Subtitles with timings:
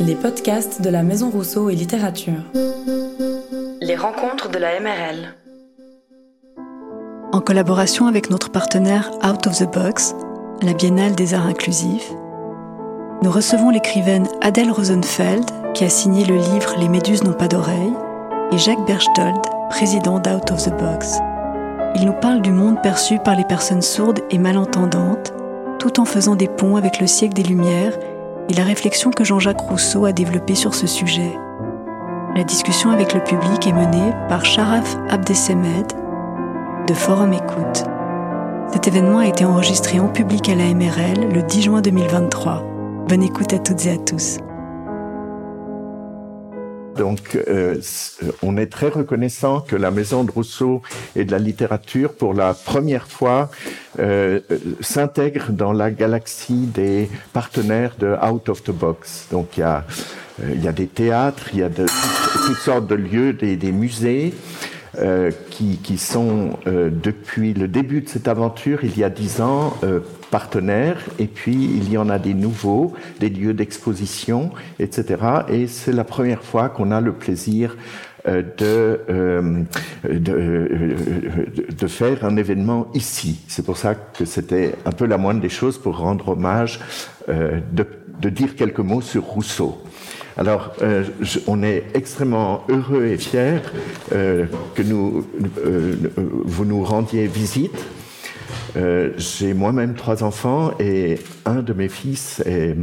[0.00, 2.42] Les podcasts de la Maison Rousseau et Littérature.
[3.80, 5.34] Les rencontres de la MRL.
[7.32, 10.14] En collaboration avec notre partenaire Out of the Box,
[10.62, 12.10] la Biennale des Arts Inclusifs,
[13.22, 15.44] nous recevons l'écrivaine Adèle Rosenfeld,
[15.74, 17.92] qui a signé le livre Les Méduses n'ont pas d'oreilles,
[18.52, 19.36] et Jacques Berchtold,
[19.70, 21.18] président d'Out of the Box.
[21.96, 25.32] Il nous parle du monde perçu par les personnes sourdes et malentendantes,
[25.78, 27.98] tout en faisant des ponts avec le siècle des Lumières
[28.48, 31.32] et la réflexion que Jean-Jacques Rousseau a développée sur ce sujet.
[32.34, 35.92] La discussion avec le public est menée par Sharaf Abdesemed
[36.86, 37.84] de Forum Écoute.
[38.72, 42.64] Cet événement a été enregistré en public à la MRL le 10 juin 2023.
[43.08, 44.38] Bonne écoute à toutes et à tous.
[46.98, 47.80] Donc, euh,
[48.42, 50.82] on est très reconnaissant que la Maison de Rousseau
[51.14, 53.50] et de la littérature, pour la première fois,
[54.00, 54.40] euh,
[54.80, 59.28] s'intègre dans la galaxie des partenaires de Out of the Box.
[59.30, 59.84] Donc, il y a,
[60.42, 61.86] euh, il y a des théâtres, il y a de,
[62.46, 64.34] toutes, sortes de lieux, des musées.
[65.00, 69.76] Euh, qui, sont euh, depuis le début de cette aventure, il y a dix ans,
[69.84, 75.16] euh, partenaires, et puis il y en a des nouveaux, des lieux d'exposition, etc.
[75.48, 77.76] Et c'est la première fois qu'on a le plaisir
[78.26, 79.00] de,
[80.04, 80.94] de,
[81.78, 83.40] de, faire un événement ici.
[83.46, 86.80] C'est pour ça que c'était un peu la moindre des choses pour rendre hommage,
[87.28, 87.86] de,
[88.20, 89.82] de dire quelques mots sur Rousseau.
[90.38, 91.02] Alors, euh,
[91.48, 93.58] on est extrêmement heureux et fiers
[94.12, 95.26] euh, que nous,
[95.66, 95.96] euh,
[96.44, 97.84] vous nous rendiez visite.
[98.76, 102.76] Euh, J'ai moi-même trois enfants et un de mes fils est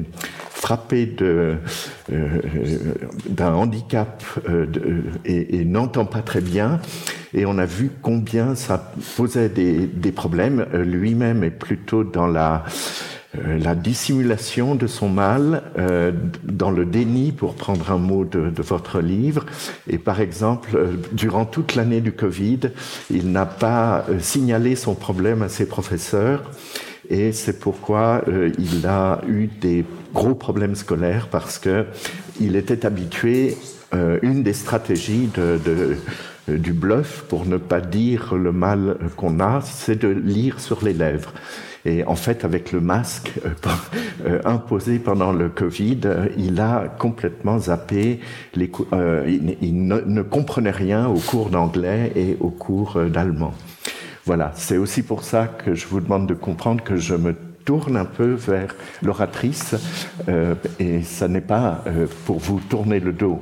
[0.50, 1.06] frappé
[3.30, 6.81] d'un handicap de, et, et n'entend pas très bien.
[7.34, 10.66] Et on a vu combien ça posait des, des problèmes.
[10.73, 12.69] Lui-même est plutôt dans la euh,
[13.59, 16.11] la dissimulation de son mal euh,
[16.44, 19.45] dans le déni, pour prendre un mot de, votre livre.
[19.88, 22.59] Et par exemple, euh, durant toute l'année du Covid,
[23.11, 26.51] il n'a pas euh, signalé son problème à ses professeurs.
[27.09, 31.85] Et c'est pourquoi euh, il a eu des gros problèmes scolaires parce que
[32.40, 33.57] il était habitué.
[34.24, 35.29] une des stratégies
[36.47, 40.94] du bluff, pour ne pas dire le mal qu'on a, c'est de lire sur les
[40.94, 41.31] lèvres.
[41.85, 43.50] Et en fait, avec le masque euh,
[44.25, 48.19] euh, imposé pendant le Covid, euh, il a complètement zappé.
[48.56, 53.53] Il, ne, ne, comprenait rien au cours d'anglais et au cours d'allemand.
[54.25, 57.35] Voilà, c'est aussi pour ça que je vous demande de comprendre que je me
[57.66, 59.76] tourne un peu vers l'oratrice
[60.30, 63.42] euh, et ça n'est pas euh, pour vous tourner le dos.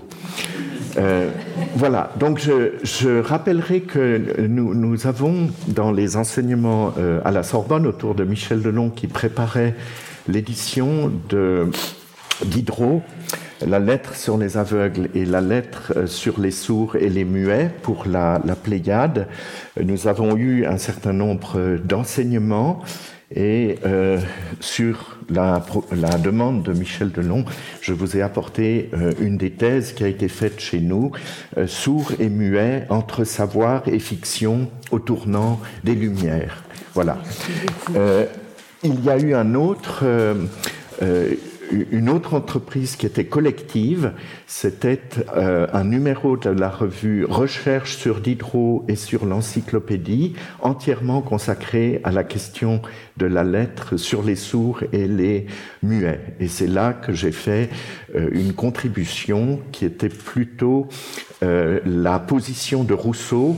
[0.98, 1.30] Euh,
[1.76, 6.94] voilà, donc je, rappellerai que nous, avons dans les enseignements
[7.26, 9.76] à la Sorbonne autour de Michel Delon qui préparait
[10.28, 11.72] l'édition de
[12.46, 13.02] Diderot,
[13.66, 18.06] la lettre sur les aveugles et la lettre sur les sourds et les muets pour
[18.08, 19.28] la, la Pléiade.
[19.84, 22.84] Nous avons eu un certain nombre d'enseignements
[23.36, 24.20] et euh,
[24.60, 27.46] sur la, la, demande de Michel Delon,
[27.82, 31.12] je vous ai apporté euh, une des thèses qui a été faite chez nous,
[31.58, 36.64] euh, sourd et muet entre savoir et fiction au tournant des Lumières.
[36.94, 37.18] Voilà.
[38.84, 40.04] Il y a eu un autre
[41.92, 44.14] une autre entreprise qui était collective,
[44.48, 45.02] c'était
[45.36, 52.12] euh, un numéro de la revue Recherche sur Diderot et sur l'encyclopédie, entièrement consacré à
[52.12, 52.82] la question
[53.18, 55.48] de la lettre sur les sourds et les
[55.82, 56.22] muets.
[56.40, 57.70] Et c'est là que j'ai fait
[58.16, 60.88] euh, une contribution qui était plutôt
[61.44, 63.58] euh, la position de Rousseau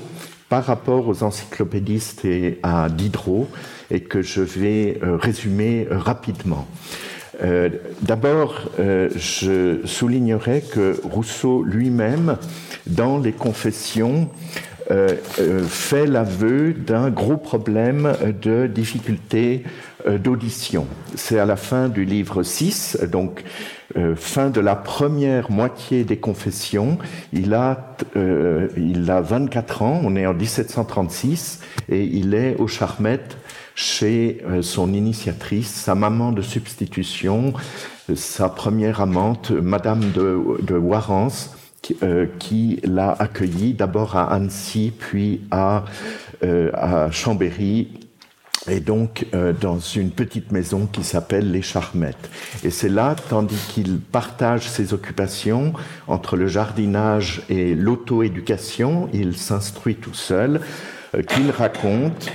[0.49, 3.47] par rapport aux encyclopédistes et à Diderot,
[3.89, 6.67] et que je vais résumer rapidement.
[7.43, 7.69] Euh,
[8.01, 12.37] D'abord, euh, je soulignerai que Rousseau lui-même,
[12.87, 14.29] dans les confessions,
[14.91, 15.15] euh,
[15.67, 19.63] fait l'aveu d'un gros problème de difficulté
[20.07, 20.85] d'audition.
[21.15, 23.43] C'est à la fin du livre 6, donc
[24.15, 26.99] fin de la première moitié des confessions.
[27.33, 27.95] Il a,
[28.77, 33.37] il a 24 ans, on est en 1736, et il est au Charmette
[33.75, 37.53] chez euh, son initiatrice, sa maman de substitution,
[38.15, 40.81] sa première amante, Madame de, de
[42.01, 45.85] euh, qui l'a accueilli d'abord à Annecy, puis à,
[46.43, 47.89] euh, Chambéry,
[48.67, 52.29] et donc euh, dans une petite maison qui s'appelle les Charmettes.
[52.63, 55.73] Et c'est là, tandis qu'il partage ses occupations
[56.07, 60.61] entre le jardinage et l'auto-éducation, il s'instruit tout seul,
[61.13, 62.31] euh, qu'il raconte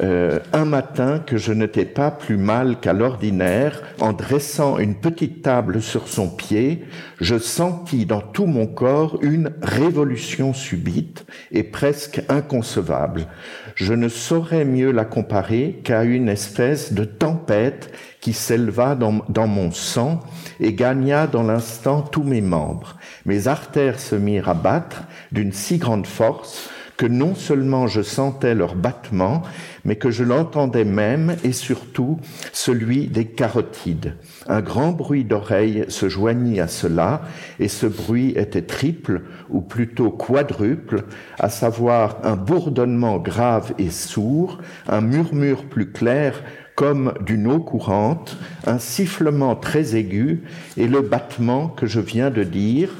[0.00, 5.42] euh, un matin que je n'étais pas plus mal qu'à l'ordinaire, en dressant une petite
[5.42, 6.84] table sur son pied,
[7.20, 13.26] je sentis dans tout mon corps une révolution subite et presque inconcevable.
[13.74, 19.46] Je ne saurais mieux la comparer qu'à une espèce de tempête qui s'éleva dans, dans,
[19.46, 20.20] mon sang
[20.60, 22.96] et gagna dans l'instant tous mes membres.
[23.26, 28.54] Mes artères se mirent à battre d'une si grande force que non seulement je sentais
[28.54, 29.42] leur battement,
[29.84, 32.18] mais que je l'entendais même et surtout
[32.52, 34.14] celui des carotides.
[34.46, 37.22] Un grand bruit d'oreille se joignit à cela,
[37.60, 41.04] et ce bruit était triple, ou plutôt quadruple,
[41.38, 44.58] à savoir un bourdonnement grave et sourd,
[44.88, 46.42] un murmure plus clair
[46.74, 48.36] comme d'une eau courante,
[48.66, 50.42] un sifflement très aigu
[50.76, 52.90] et le battement que je viens de dire,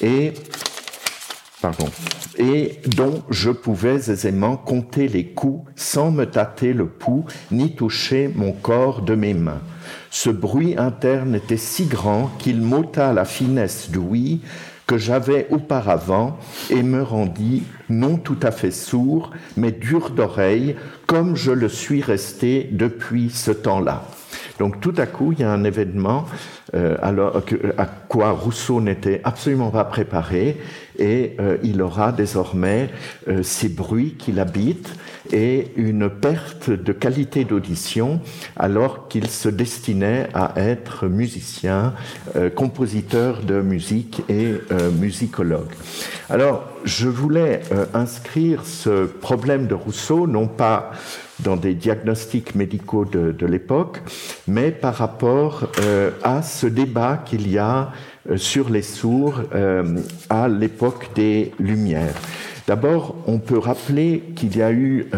[0.00, 0.32] et
[1.60, 1.86] pardon,
[2.38, 8.30] et dont je pouvais aisément compter les coups sans me tâter le pouls ni toucher
[8.34, 9.60] mon corps de mes mains.
[10.10, 14.40] Ce bruit interne était si grand qu'il m'ôta la finesse d'ouïe
[14.86, 16.36] que j'avais auparavant
[16.68, 20.74] et me rendit non tout à fait sourd, mais dur d'oreille,
[21.06, 24.04] comme je le suis resté depuis ce temps-là.
[24.58, 26.26] Donc tout à coup, il y a un événement
[26.74, 27.42] euh, alors,
[27.78, 30.56] à quoi Rousseau n'était absolument pas préparé
[31.00, 32.90] et euh, il aura désormais
[33.28, 34.94] euh, ces bruits qui l'habitent
[35.32, 38.20] et une perte de qualité d'audition
[38.56, 41.94] alors qu'il se destinait à être musicien,
[42.56, 44.54] compositeur de musique et
[44.98, 45.70] musicologue.
[46.28, 47.60] Alors, je voulais
[47.94, 50.90] inscrire ce problème de Rousseau non pas
[51.42, 54.02] dans des diagnostics médicaux de, l'époque,
[54.46, 59.98] mais par rapport euh, à ce débat qu'il y a euh, sur les sourds euh,
[60.28, 62.14] à l'époque des Lumières.
[62.66, 65.08] D'abord, on peut rappeler qu'il y a eu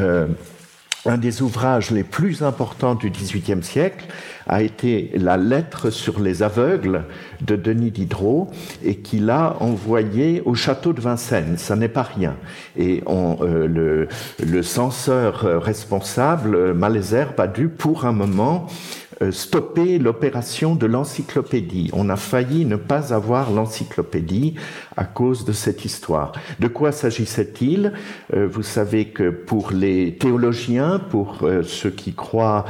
[1.05, 4.07] un des ouvrages les plus importants du XVIIIe siècle
[4.47, 7.05] a été la lettre sur les aveugles
[7.41, 8.51] de Denis Diderot
[8.85, 11.57] et qu'il a envoyé au château de Vincennes.
[11.59, 12.37] Ça n'est pas rien.
[12.77, 14.09] Et euh,
[14.39, 21.91] le, censeur responsable, Malesherbes, a dû pour un moment euh, stopper l'opération de l'encyclopédie.
[21.93, 24.55] On a failli ne pas avoir l'encyclopédie
[24.97, 26.33] à cause de cette histoire.
[26.61, 27.93] De quoi s'agissait-il?
[28.35, 32.65] Euh, Vous savez que pour les théologiens, pour euh, ceux qui croient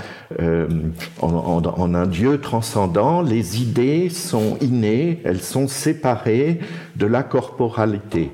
[1.21, 6.61] en, en, en, un Dieu transcendant, les idées sont innées, elles sont séparées
[6.97, 8.31] de la corporalité.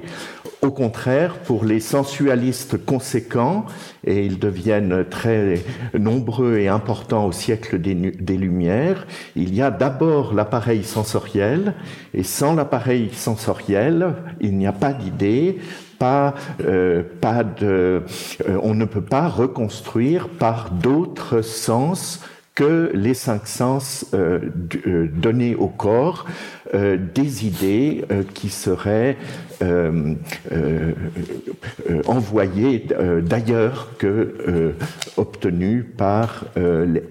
[0.61, 3.65] Au contraire, pour les sensualistes conséquents,
[4.05, 5.63] et ils deviennent très
[5.97, 9.07] nombreux et importants au siècle des, Lumières,
[9.37, 11.75] il y a d'abord l'appareil sensoriel,
[12.13, 15.59] et sans l'appareil sensoriel, il n'y a pas d'idée,
[16.01, 16.35] pas,
[16.65, 18.03] euh, pas de,
[18.49, 22.21] euh, on ne peut pas reconstruire par d'autres sens
[22.59, 24.41] que les cinq sens euh,
[24.89, 26.25] euh, donnés au corps
[26.75, 29.17] euh, des idées euh, qui seraient
[29.63, 30.15] euh,
[32.07, 32.85] envoyées
[33.23, 34.75] d'ailleurs que
[35.17, 36.45] obtenues par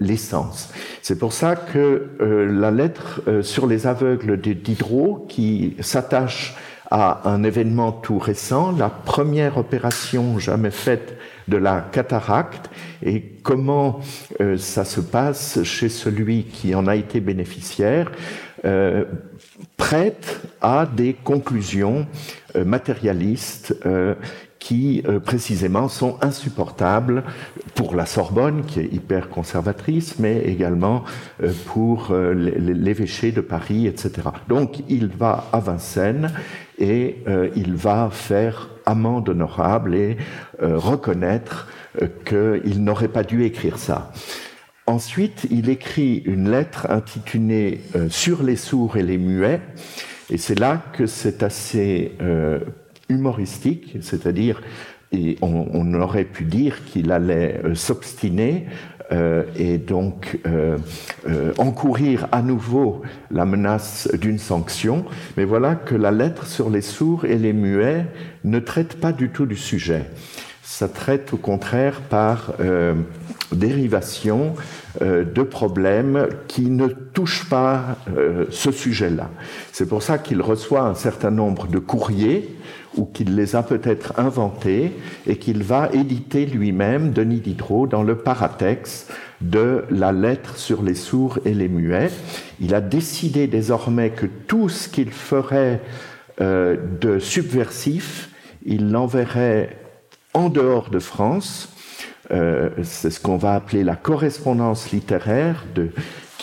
[0.00, 0.72] l'essence.
[1.02, 6.56] C'est pour ça que la lettre sur les aveugles de Diderot, qui s'attache
[6.90, 11.18] à un événement tout récent, la première opération jamais faite
[11.48, 12.70] de la cataracte
[13.02, 14.00] et comment
[14.40, 18.10] euh, ça se passe chez celui qui en a été bénéficiaire,
[18.64, 19.04] euh,
[19.76, 22.06] prête à des conclusions
[22.56, 23.74] euh, matérialistes
[24.58, 27.22] qui précisément sont insupportables
[27.76, 31.04] pour la Sorbonne, qui est hyper conservatrice, mais également
[31.66, 34.28] pour l'évêché de Paris, etc.
[34.48, 36.32] Donc il va à Vincennes
[36.76, 37.18] et
[37.54, 40.16] il va faire amende honorable et
[40.60, 41.68] reconnaître
[42.24, 44.12] qu'il n'aurait pas dû écrire ça.
[44.86, 49.60] Ensuite, il écrit une lettre intitulée Sur les sourds et les muets,
[50.30, 52.12] et c'est là que c'est assez
[53.08, 54.60] humoristique, c'est-à-dire
[55.42, 58.66] on, aurait pu dire qu'il allait euh, s'obstiner
[59.10, 60.76] euh, et donc euh,
[61.26, 63.00] euh, encourir à nouveau
[63.30, 68.04] la menace d'une sanction, mais voilà que la lettre sur les sourds et les muets
[68.44, 70.04] ne traite pas du tout du sujet.
[70.62, 72.52] Ça traite au contraire par
[73.52, 74.54] dérivation
[75.00, 79.30] de problèmes qui ne touchent pas euh, ce sujet-là.
[79.72, 82.56] C'est pour ça qu'il reçoit un certain nombre de courriers
[82.96, 84.92] ou qu'il les a peut-être inventés
[85.26, 89.08] et qu'il va éditer lui-même, Denis Diderot, dans le paratex
[89.40, 92.10] de la lettre sur les sourds et les muets.
[92.60, 95.80] Il a décidé désormais que tout ce qu'il ferait
[96.40, 98.30] euh, de subversif,
[98.64, 99.76] il l'enverrait
[100.34, 101.68] en dehors de France,
[102.30, 105.90] c'est ce qu'on va appeler la correspondance littéraire de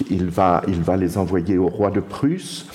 [0.10, 2.68] il va, il va les envoyer au roi de Prusse,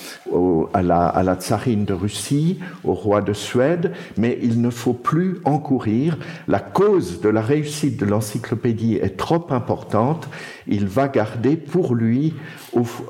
[0.75, 6.19] à, la, tsarine de Russie, au roi de Suède, mais il ne faut plus encourir.
[6.49, 10.29] La cause de la réussite de l'encyclopédie est trop importante.
[10.67, 12.35] Il va garder pour lui,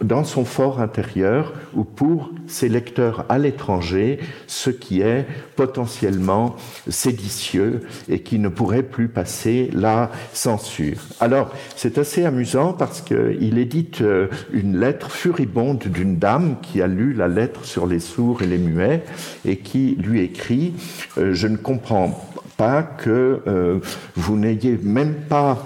[0.03, 6.57] dans son fort intérieur, ou pour ses lecteurs à l'étranger, ce qui est potentiellement
[6.89, 10.99] séditieux et qui ne pourrait plus passer la censure.
[11.21, 16.87] Alors, c'est assez amusant parce qu'il édite euh, une lettre furibonde d'une dame qui a
[16.87, 19.03] lu la lettre sur les sourds et les muets
[19.45, 20.75] et qui lui écrit
[21.19, 23.79] euh, Je ne comprends pas que euh,
[24.17, 25.65] vous n'ayez même pas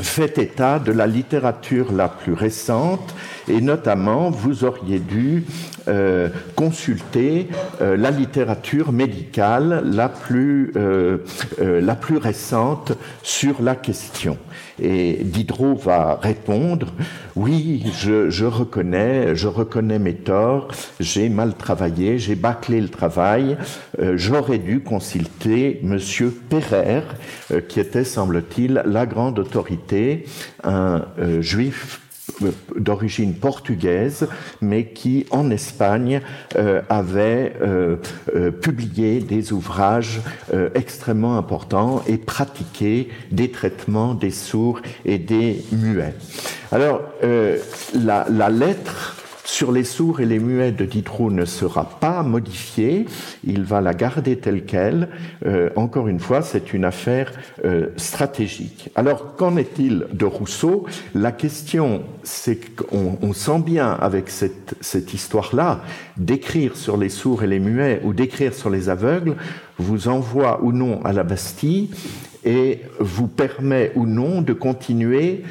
[0.00, 3.14] fait état de la littérature la plus récente
[3.52, 5.44] et notamment vous auriez dû
[5.88, 7.48] euh, consulter
[7.80, 11.18] euh, la littérature médicale la plus, euh,
[11.60, 12.92] la plus récente
[13.22, 14.38] sur la question.
[14.80, 16.88] Et Diderot va répondre,
[17.36, 20.68] oui, je, reconnais, je reconnais mes torts,
[20.98, 23.58] j'ai mal travaillé, j'ai bâclé le travail,
[24.14, 27.02] j'aurais dû consulter Monsieur Perrer,
[27.68, 30.24] qui était, semble-t-il, la grande autorité,
[30.64, 31.04] un
[31.40, 32.00] juif
[32.76, 34.28] d'origine portugaise,
[34.60, 36.20] mais qui en Espagne
[36.56, 37.96] euh, avait euh,
[38.34, 40.20] euh, publié des ouvrages
[40.74, 46.14] extrêmement importants et pratiqué des traitements des sourds et des muets.
[46.70, 47.02] Alors,
[47.94, 53.06] la, la lettre sur les sourds et les muets de Diderot ne sera pas modifié,
[53.44, 55.08] il va la garder telle qu'elle.
[55.46, 57.32] Euh, encore une fois, c'est une affaire
[57.64, 58.90] euh, stratégique.
[58.94, 60.86] Alors, qu'en est-il de Rousseau?
[61.14, 65.80] La question, c'est qu'on on sent bien avec cette, cette histoire-là,
[66.16, 69.36] d'écrire sur les sourds et les muets ou d'écrire sur les aveugles,
[69.78, 71.90] vous envoie ou non à la Bastille
[72.44, 75.42] et vous permet ou non de continuer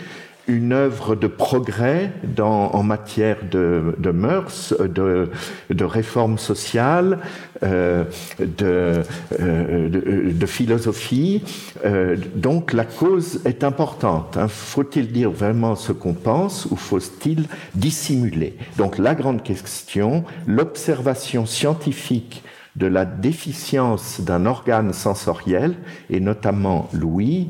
[0.51, 5.29] une œuvre de progrès en matière de, mœurs, de,
[5.69, 7.19] de réforme sociale,
[7.63, 8.05] euh,
[8.39, 9.03] de,
[9.39, 9.89] euh,
[10.33, 11.43] de, philosophie.
[11.85, 14.35] Euh, donc la cause est importante.
[14.35, 14.47] Hein.
[14.47, 18.57] Faut-il dire vraiment ce qu'on pense ou faut-il dissimuler?
[18.77, 22.43] Donc la grande question, l'observation scientifique
[22.75, 25.75] de la déficience d'un organe sensoriel,
[26.09, 27.49] et notamment l'ouïe,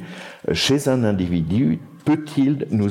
[0.51, 1.79] chez un individu
[2.15, 2.89] peut-il nous,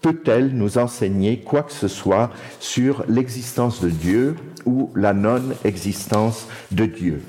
[0.00, 6.86] peut-elle nous enseigner quoi que ce soit sur l'existence de Dieu ou la non-existence de
[6.86, 7.22] Dieu?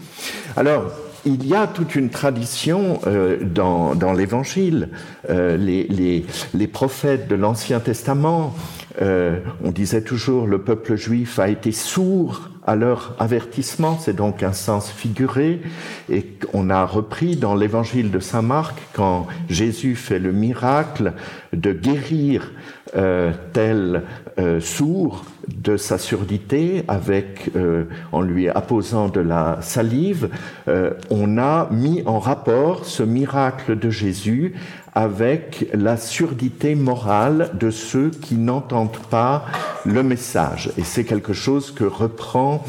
[0.56, 0.92] Alors,
[1.26, 4.90] il y a toute une tradition euh, dans, dans l'Évangile.
[5.30, 8.56] Euh, les, les, les, prophètes de l'Ancien Testament,
[9.02, 14.44] euh, on disait toujours le peuple juif a été sourd à leur avertissement, c'est donc
[14.44, 15.62] un sens figuré,
[16.10, 21.14] et on a repris dans l'évangile de Saint Marc, quand Jésus fait le miracle
[21.54, 22.52] de guérir
[22.96, 24.04] euh, tel
[24.38, 30.30] euh, sourd de sa surdité avec euh, en lui apposant de la salive,
[30.68, 34.54] euh, on a mis en rapport ce miracle de Jésus
[34.94, 39.46] avec la surdité morale de ceux qui n'entendent pas
[39.86, 40.72] le message.
[40.78, 42.64] Et c'est quelque chose que reprend,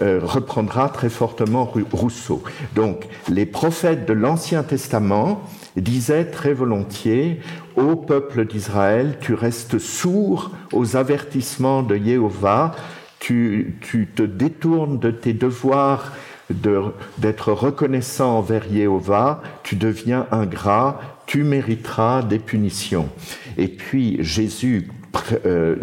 [0.00, 2.42] euh, reprendra très fortement Rousseau.
[2.74, 5.42] Donc, les prophètes de l'Ancien Testament
[5.76, 7.40] disaient très volontiers
[7.76, 12.74] Ô peuple d'Israël, tu restes sourd aux avertissements de Jéhovah,
[13.18, 16.12] tu, tu te détournes de tes devoirs
[17.18, 23.08] d'être reconnaissant envers Jéhovah, tu deviens ingrat, tu mériteras des punitions.
[23.58, 24.88] Et puis Jésus
[25.44, 25.74] euh,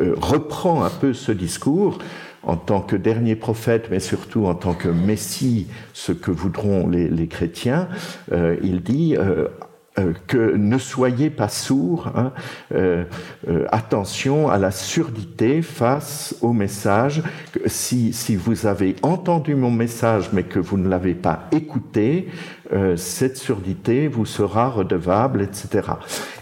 [0.00, 1.98] euh, reprend un peu ce discours
[2.46, 7.26] en tant que dernier prophète, mais surtout en tant que Messie, ce que voudront les,
[7.26, 7.88] chrétiens.
[8.32, 9.16] Euh, il dit
[9.98, 12.32] euh, que ne soyez pas sourds, hein,
[12.74, 13.04] euh,
[13.48, 17.22] euh, attention à la surdité face au message.
[17.64, 22.28] Si vous avez entendu mon message mais que vous ne l'avez pas écouté,
[22.72, 25.88] euh, cette surdité vous sera redevable, etc.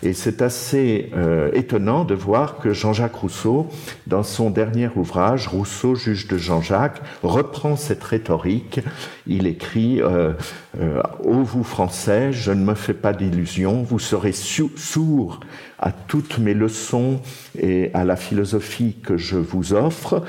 [0.03, 3.69] Et c'est assez euh, étonnant de voir que Jean-Jacques Rousseau,
[4.07, 8.81] dans son dernier ouvrage, Rousseau, juge de Jean-Jacques, reprend cette rhétorique.
[9.27, 10.33] Il écrit euh,
[10.81, 15.41] euh Ô vous Français, je ne me fais pas d'illusions, vous serez sourds
[15.79, 17.21] à toutes mes leçons
[17.59, 20.23] et à la philosophie que je vous offre.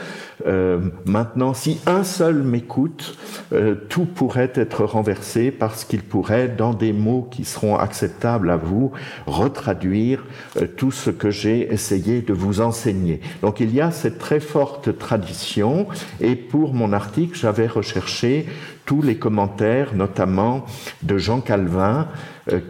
[0.46, 3.18] Euh, maintenant, si un seul m'écoute,
[3.54, 8.58] euh, tout pourrait être renversé parce qu'il pourrait, dans des mots qui seront acceptables à
[8.58, 8.92] vous,
[9.26, 10.26] retraduire
[10.58, 13.22] euh, tout ce que j'ai essayé de vous enseigner.
[13.42, 15.88] Donc il y a cette très forte tradition
[16.22, 18.46] et pour mon article, j'avais recherché
[18.86, 20.66] tous les commentaires, notamment
[21.02, 22.08] de Jean Calvin,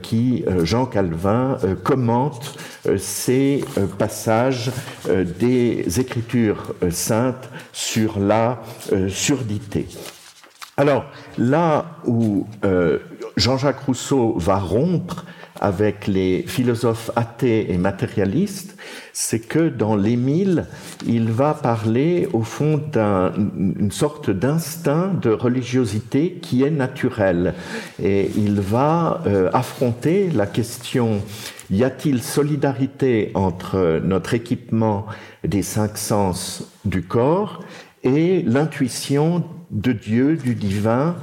[0.02, 2.58] qui, euh, Jean Calvin, euh, commente
[2.98, 3.64] ces
[3.98, 4.72] passages
[5.08, 8.62] des Écritures saintes sur la
[9.10, 9.88] surdité.
[10.78, 11.06] Alors,
[11.40, 12.46] là où
[13.38, 15.26] Jean-Jacques Rousseau va rompre
[15.62, 18.78] avec les philosophes athées et matérialistes,
[19.14, 20.66] c'est que dans l'Émile,
[21.08, 27.54] il va parler au fond d'une sorte d'instinct de religiosité qui est naturel.
[28.02, 31.22] Et il va euh, affronter la question,
[31.72, 35.06] y a-t-il solidarité entre notre équipement
[35.46, 37.62] des cinq sens du corps
[38.04, 41.16] et l'intuition de Dieu, du divin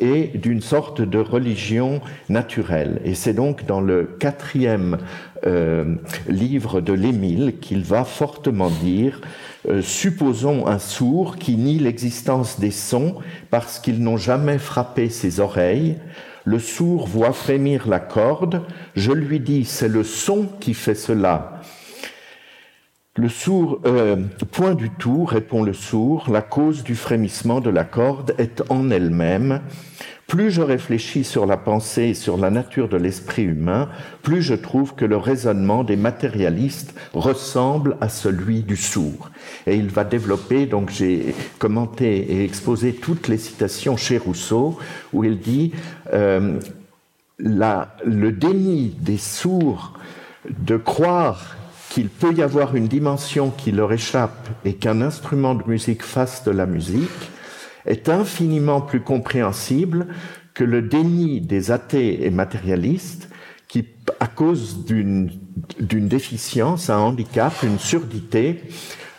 [0.00, 3.00] et d'une sorte de religion naturelle.
[3.04, 4.98] Et c'est donc dans le quatrième
[5.46, 5.96] euh,
[6.28, 9.20] livre de l'Émile qu'il va fortement dire
[9.68, 13.16] euh, Supposons un sourd qui nie l'existence des sons
[13.50, 15.96] parce qu'ils n'ont jamais frappé ses oreilles.
[16.44, 18.62] Le sourd voit frémir la corde.
[18.96, 21.61] Je lui dis C'est le son qui fait cela.
[23.14, 24.16] Le sourd, euh,
[24.52, 28.90] point du tout, répond le sourd, la cause du frémissement de la corde est en
[28.90, 29.60] elle-même.
[30.26, 33.90] Plus je réfléchis sur la pensée et sur la nature de l'esprit humain,
[34.22, 39.30] plus je trouve que le raisonnement des matérialistes ressemble à celui du sourd.
[39.66, 44.78] Et il va développer, donc j'ai commenté et exposé toutes les citations chez Rousseau,
[45.12, 45.72] où il dit
[46.14, 46.58] euh,
[47.36, 49.98] le déni des sourds
[50.48, 51.58] de croire
[51.92, 56.42] qu'il peut y avoir une dimension qui leur échappe et qu'un instrument de musique fasse
[56.42, 57.30] de la musique
[57.84, 60.06] est infiniment plus compréhensible
[60.54, 63.28] que le déni des athées et matérialistes
[63.68, 63.84] qui,
[64.20, 65.28] à cause d'une
[65.78, 68.62] déficience, un handicap, une surdité,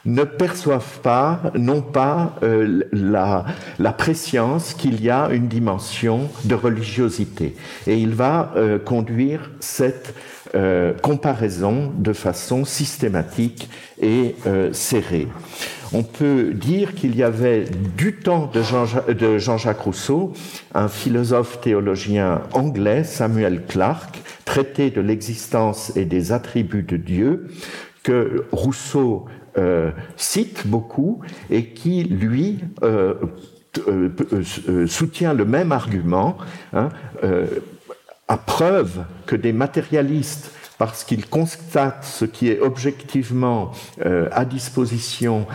[0.06, 3.46] ne perçoivent pas, non pas euh, la,
[3.77, 7.56] la préscience qu'il y a une dimension de religiosité.
[7.86, 10.13] Et il va euh, conduire cette
[10.55, 13.69] euh, comparaison de façon systématique
[14.00, 15.27] et euh, serrée.
[15.93, 17.65] On peut dire qu'il y avait
[17.98, 20.33] du temps de Jean-Jacques Rousseau
[20.75, 27.47] un philosophe théologien anglais, Samuel Clarke, traité de l'existence et des attributs de Dieu,
[28.04, 29.25] que Rousseau
[29.58, 32.60] euh, cite beaucoup et qui, lui,
[34.86, 36.38] soutient le même argument.
[36.73, 36.89] Hein,
[38.34, 43.72] à preuve que des matérialistes, parce qu'ils constatent ce qui est objectivement
[44.04, 45.46] euh, à disposition,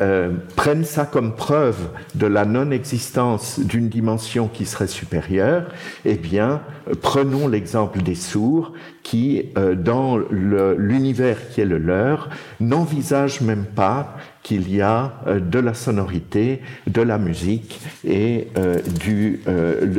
[0.00, 5.64] euh, prennent ça comme preuve de la non-existence d'une dimension qui serait supérieure,
[6.04, 6.62] eh bien,
[7.02, 8.72] prenons l'exemple des sourds
[9.02, 12.28] qui, euh, dans l'univers qui est le leur,
[12.60, 14.16] n'envisagent même pas
[14.48, 19.40] qu'il y a euh, de la sonorité, de la musique et euh, du,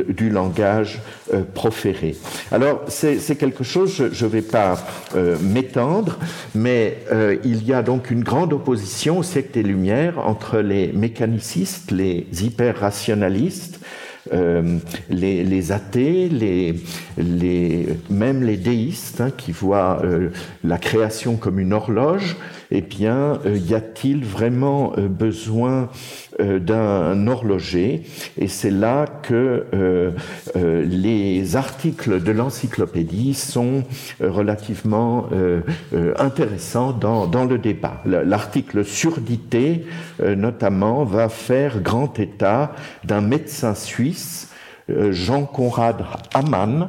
[0.08, 1.00] du langage
[1.54, 2.16] proféré.
[2.50, 4.78] Alors, c'est quelque chose, je ne vais pas
[5.40, 6.18] m'étendre,
[6.54, 6.98] mais
[7.44, 12.26] il y a donc une grande opposition au siècle des Lumières entre les mécanicistes, les
[12.42, 13.80] hyper-rationalistes,
[14.32, 20.28] euh, les, athées, les, même les déistes hein, qui voient euh,
[20.62, 22.36] la création comme une horloge,
[22.70, 25.88] eh bien, euh, y a-t-il vraiment besoin
[26.38, 28.02] d'un horloger?
[28.38, 29.66] Et c'est là que
[30.54, 33.82] les articles de l'encyclopédie sont
[34.20, 35.28] relativement
[36.18, 38.00] intéressants dans, dans, le débat.
[38.06, 39.84] L'article surdité,
[40.24, 42.72] notamment, va faire grand état
[43.04, 44.50] d'un médecin suisse
[44.90, 46.04] euh, Jean Conrad
[46.34, 46.88] Hamann,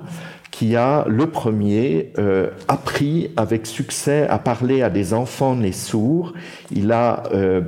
[0.51, 6.33] qui a le premier euh, appris avec succès à parler à des enfants nés sourds.
[6.71, 7.61] Il a euh,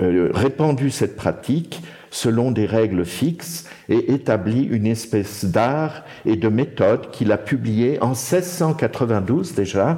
[0.00, 7.10] répandu cette pratique selon des règles fixes et établi une espèce d'art et de méthode
[7.10, 9.96] qu'il a publié en 1692 déjà,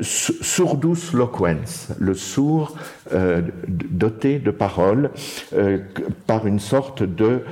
[0.00, 2.76] Surdus Loquens, le sourd
[3.68, 5.10] doté de paroles,
[6.26, 7.44] par une sorte de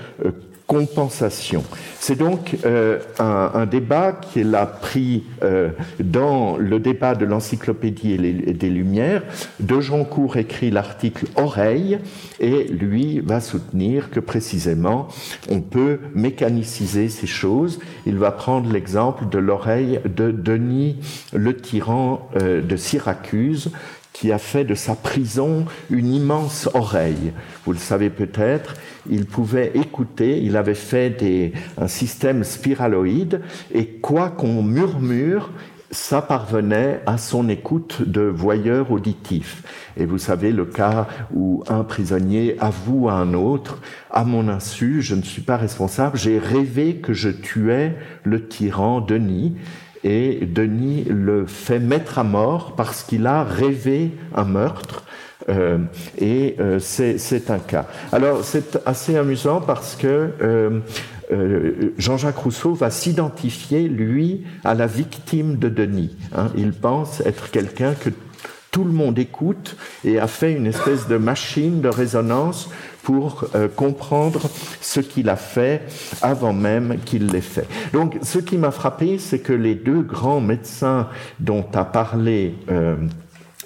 [0.69, 1.65] compensation.
[1.99, 8.71] C'est donc euh, un, débat qu'il a pris euh, dans le débat de l'encyclopédie des
[8.71, 9.23] Lumières.
[9.61, 11.99] De Joncourt écrit l'article Oreille
[12.39, 15.09] et lui va soutenir que précisément
[15.51, 17.81] on peut mécaniciser ces choses.
[18.05, 20.99] Il va prendre l'exemple de l'oreille de Denis
[21.33, 23.73] le tyran euh, de Syracuse
[24.19, 27.33] qui a fait de sa prison une immense oreille.
[27.65, 28.75] Vous le savez peut-être,
[29.09, 35.51] il pouvait écouter, il avait fait des, un système spiraloïde, et quoi qu'on murmure,
[35.93, 39.63] ça parvenait à son écoute de voyeur auditif.
[39.97, 43.79] Et vous savez le cas où un prisonnier avoue à un autre,
[44.11, 49.01] à mon insu, je ne suis pas responsable, j'ai rêvé que je tuais le tyran
[49.01, 49.55] Denis.
[50.05, 55.05] Et Denis le fait mettre à mort parce qu'il a rêvé un meurtre.
[55.49, 55.79] Euh,
[56.19, 57.87] et euh, c'est un cas.
[58.13, 60.81] Alors c'est assez amusant parce que euh,
[61.97, 66.17] Jean-Jacques Rousseau va s'identifier, lui, à la victime de Denis.
[66.37, 66.49] Hein.
[66.57, 68.11] Il pense être quelqu'un que
[68.71, 72.71] tout le monde écoute et a fait une espèce de machine de résonance
[73.09, 74.51] pour euh, comprendre
[74.83, 75.81] ce qu'il a fait
[76.21, 77.67] avant même qu'il l'ait fait.
[77.95, 81.09] Donc ce qui m'a frappé, c'est que les deux grands médecins
[81.41, 82.97] dont a parlé euh,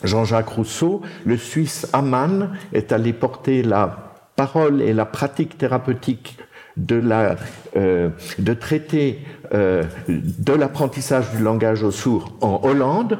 [0.04, 6.38] Jean-Jacques Rousseau, le Suisse Amann est allé porter la parole et la pratique thérapeutique
[6.76, 7.34] de, la,
[7.76, 9.18] euh, de traiter
[9.52, 13.18] de l'apprentissage du langage aux sourds en Hollande,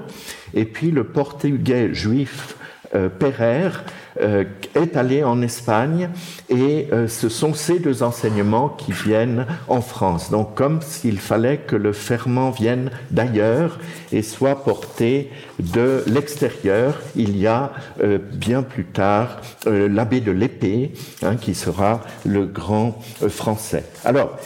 [0.54, 2.56] et puis le portugais juif
[2.94, 3.08] euh,
[3.40, 3.70] euh,
[4.18, 6.10] est allé en Espagne
[6.48, 10.30] et euh, ce sont ces deux enseignements qui viennent en France.
[10.30, 13.78] Donc comme s'il fallait que le ferment vienne d'ailleurs
[14.12, 17.72] et soit porté de l'extérieur, il y a
[18.02, 23.84] euh, bien plus tard l'abbé de l'épée hein, qui sera le grand français.
[24.04, 24.36] Alors,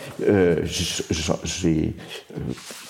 [1.00, 1.94] j'ai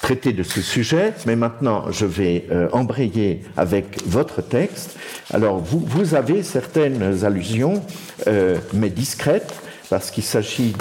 [0.02, 4.96] traité de ce sujet, mais maintenant je vais embrayer avec votre texte.
[5.32, 7.82] Alors, vous, avez certaines allusions,
[8.26, 9.54] euh, mais discrètes,
[9.90, 10.74] parce qu'il s'agit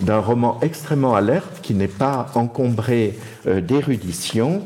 [0.00, 4.62] d'un roman extrêmement alerte qui n'est pas encombré euh, d'érudition,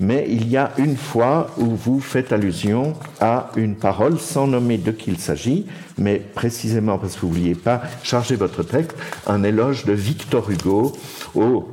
[0.00, 4.78] mais il y a une fois où vous faites allusion à une parole sans nommer
[4.78, 8.96] de qui il s'agit, mais précisément parce que vous ne vouliez pas charger votre texte,
[9.26, 10.92] un éloge de Victor Hugo
[11.34, 11.70] au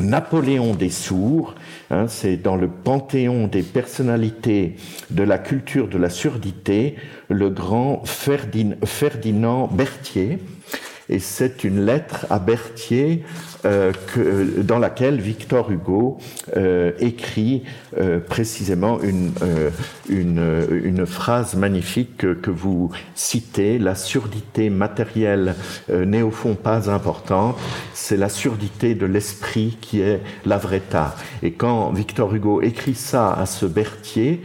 [0.00, 1.54] Napoléon des sourds,
[1.90, 4.76] hein, c'est dans le panthéon des personnalités
[5.10, 6.96] de la culture de la surdité,
[7.28, 10.38] le grand Ferdinand Berthier,
[11.08, 13.24] et c'est une lettre à Berthier
[13.64, 16.18] euh, que, dans laquelle Victor Hugo
[16.56, 17.64] euh, écrit
[17.98, 23.78] euh, précisément une, euh, phrase magnifique que, vous citez.
[23.78, 25.54] La surdité matérielle
[25.90, 27.56] euh, n'est au fond pas importante,
[27.94, 31.16] c'est la surdité de l'esprit qui est la vraie art.
[31.42, 34.42] Et quand Victor Hugo écrit ça à ce Berthier,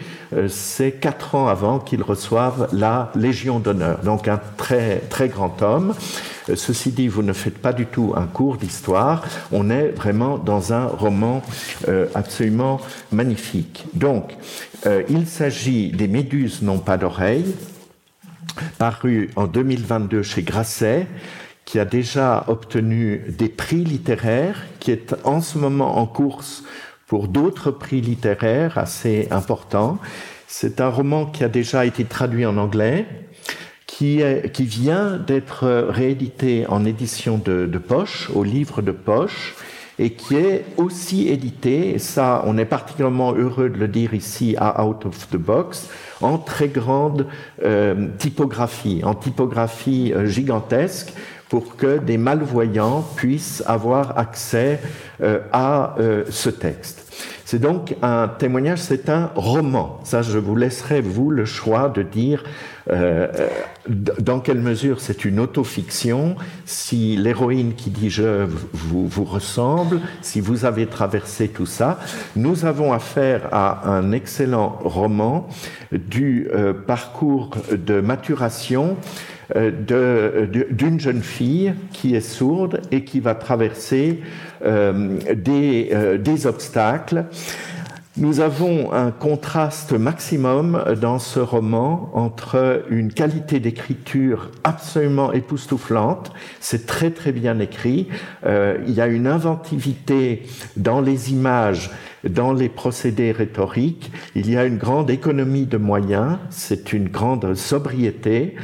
[0.48, 4.00] c'est quatre ans avant qu'il reçoive la Légion d'honneur.
[4.00, 5.94] Donc un très, très grand homme.
[6.50, 9.03] Euh, ceci dit, vous ne faites pas du tout un cours d'histoire,
[9.52, 11.42] on est vraiment dans un roman
[11.88, 12.80] euh, absolument
[13.12, 13.86] magnifique.
[13.94, 14.36] Donc,
[14.86, 17.56] euh, il s'agit des Méduses n'ont pas d'oreilles,
[18.78, 21.08] paru en 2022 chez Grasset,
[21.66, 26.64] qui a déjà obtenu des prix littéraires, qui est en ce moment en course
[27.08, 29.98] pour d'autres prix littéraires assez importants.
[30.48, 33.08] C'est un roman qui a déjà été traduit en anglais,
[33.94, 39.54] qui, est, qui vient d'être réédité en édition de, de, poche, au livre de poche,
[40.00, 44.56] et qui est aussi édité, et ça on est particulièrement heureux de le dire ici
[44.58, 45.90] à Out of the Box,
[46.22, 47.28] en très grande
[47.64, 51.14] euh, typographie, en typographie euh, gigantesque,
[51.50, 54.80] pour que des malvoyants puissent avoir accès
[55.22, 57.14] euh, à euh, ce texte.
[57.54, 60.00] C'est donc un témoignage, c'est un roman.
[60.06, 62.44] Ça, je vous laisserai, vous, le choix de dire
[62.90, 63.48] euh, euh
[63.88, 66.36] dans quelle mesure c'est une autofiction,
[66.66, 72.00] si l'héroïne qui dit je vous, ressemble, si vous avez traversé tout ça.
[72.36, 75.48] Nous avons affaire à un excellent roman
[75.92, 78.98] du euh, parcours de maturation
[79.56, 84.22] d'une jeune fille qui est sourde et qui va traverser
[84.66, 87.26] euh, des, euh, obstacles.
[88.16, 96.86] Nous avons un contraste maximum dans ce roman entre une qualité d'écriture absolument époustouflante, c'est
[96.86, 98.08] très très bien écrit,
[98.46, 100.44] euh, il y a une inventivité
[100.78, 101.90] dans les images,
[102.24, 107.54] dans les procédés rhétoriques, il y a une grande économie de moyens, c'est une grande
[107.56, 108.56] sobriété,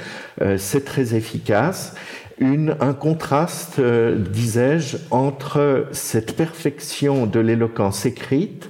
[0.42, 1.96] euh, c'est très efficace.
[2.38, 8.70] Une, un contraste, euh, disais-je, entre cette perfection de l'éloquence écrite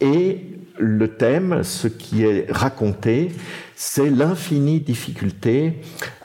[0.00, 0.40] et
[0.78, 3.30] le thème, ce qui est raconté,
[3.76, 5.74] c'est l'infinie difficulté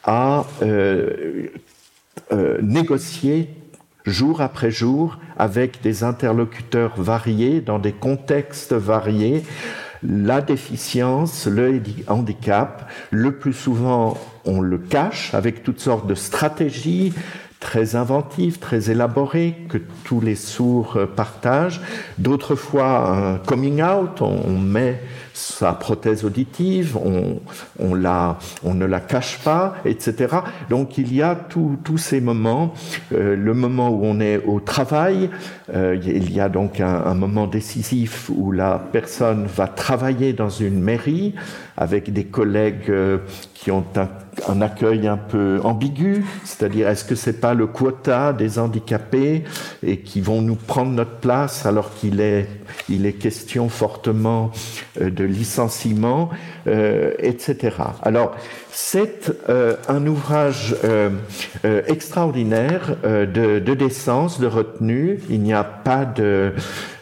[0.04, 1.48] à euh,
[2.32, 3.50] euh, négocier
[4.10, 9.44] jour après jour avec des interlocuteurs variés, dans des contextes variés,
[10.04, 17.14] la déficience, le handicap, le plus souvent on le cache avec toutes sortes de stratégies,
[17.60, 21.82] très inventive, très élaborée, que tous les sourds partagent.
[22.18, 25.02] D'autres fois, un coming out, on met
[25.40, 27.40] sa prothèse auditive, on,
[27.80, 30.36] on, la, on ne la cache pas, etc.
[30.70, 32.74] Donc il y a tous ces moments,
[33.14, 35.30] euh, le moment où on est au travail,
[35.74, 40.50] euh, il y a donc un, un, moment décisif où la personne va travailler dans
[40.50, 41.36] une mairie
[41.78, 43.20] avec des collègues euh,
[43.54, 44.10] qui ont un,
[44.52, 49.44] un, accueil un peu ambigu, c'est-à-dire est-ce que c'est pas le quota des handicapés
[49.84, 52.48] et qui vont nous prendre notre place alors qu'il est,
[52.90, 54.52] il est question fortement
[55.00, 56.30] de licenciement,
[56.68, 57.76] euh, etc.
[58.02, 58.36] Alors,
[58.72, 61.10] c'est euh, un ouvrage euh,
[61.66, 65.20] euh, extraordinaire euh, de, décence, de retenue.
[65.30, 66.54] Il n'y a pas de,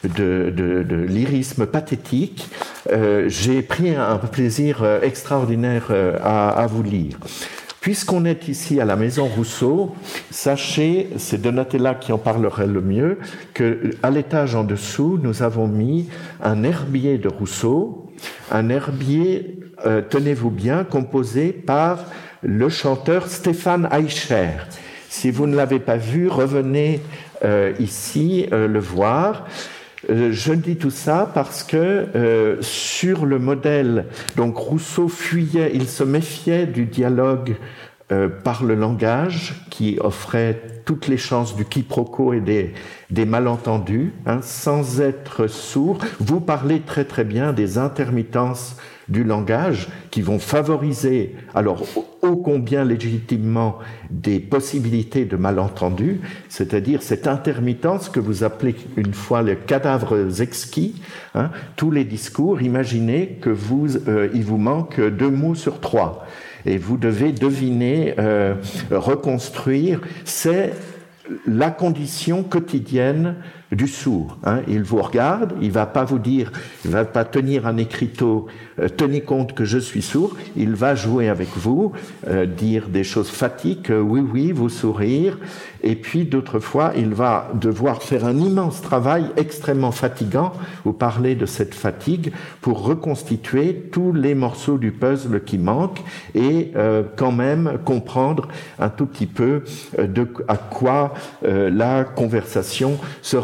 [0.04, 2.50] lyrisme pathétique.
[2.92, 5.92] Euh, j'ai pris un plaisir extraordinaire
[6.24, 7.18] à vous lire.
[7.88, 9.96] Puisqu'on est ici à la Maison Rousseau,
[10.30, 13.18] sachez, c'est Donatella qui en parlerait le mieux,
[13.54, 16.10] que à l'étage en dessous, nous avons mis
[16.44, 18.12] un herbier de Rousseau,
[18.52, 22.04] un herbier, euh, tenez-vous bien, composé par
[22.42, 24.50] le chanteur Stéphane Eicher.
[25.08, 27.00] Si vous ne l'avez pas vu, revenez
[27.46, 29.48] euh, ici euh, le voir.
[30.10, 31.78] Euh, je dis tout ça parce que
[32.16, 34.06] euh, sur le modèle,
[34.36, 37.56] donc Rousseau fuyait, il se méfiait du dialogue
[38.12, 42.40] euh, par le langage qui offrait toutes les chances du quiproquo et
[43.10, 46.00] des, malentendus, hein, sans être sourd.
[46.20, 48.78] Vous parlez très très bien des intermittences
[49.10, 51.84] du langage qui vont favoriser, alors
[52.22, 59.42] ô combien légitimement, des possibilités de malentendus, c'est-à-dire cette intermittence que vous appelez une fois
[59.42, 61.02] les cadavres exquis,
[61.36, 66.26] hein, tous les discours, imaginez que vous, euh, il vous manque deux mots sur trois.
[66.66, 68.56] Et vous devez deviner, euh,
[68.92, 70.74] reconstruire, c'est
[71.46, 73.36] la condition quotidienne
[73.72, 74.38] du sourd.
[74.46, 74.62] Hein.
[74.68, 76.52] Il vous regarde, il va pas vous dire,
[76.86, 78.48] il va pas tenir un écriteau,
[78.80, 80.36] euh, tenez compte que je suis sourd.
[80.56, 81.92] Il va jouer avec vous,
[82.28, 85.38] euh, dire des choses fatigues, euh, oui, oui, vous sourire.
[85.84, 90.54] Et puis d'autres fois, il va devoir faire un immense travail extrêmement fatigant.
[90.86, 96.04] Vous parlez de cette fatigue pour reconstituer tous les morceaux du puzzle qui manquent
[96.34, 98.48] et euh, quand même comprendre
[98.80, 99.64] un tout petit peu
[100.48, 101.14] à quoi
[101.52, 103.38] la conversation se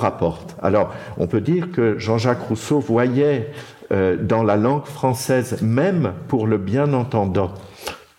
[0.61, 3.51] Alors, on peut dire que Jean-Jacques Rousseau voyait
[3.91, 7.53] euh, dans la langue française, même pour le bien entendant,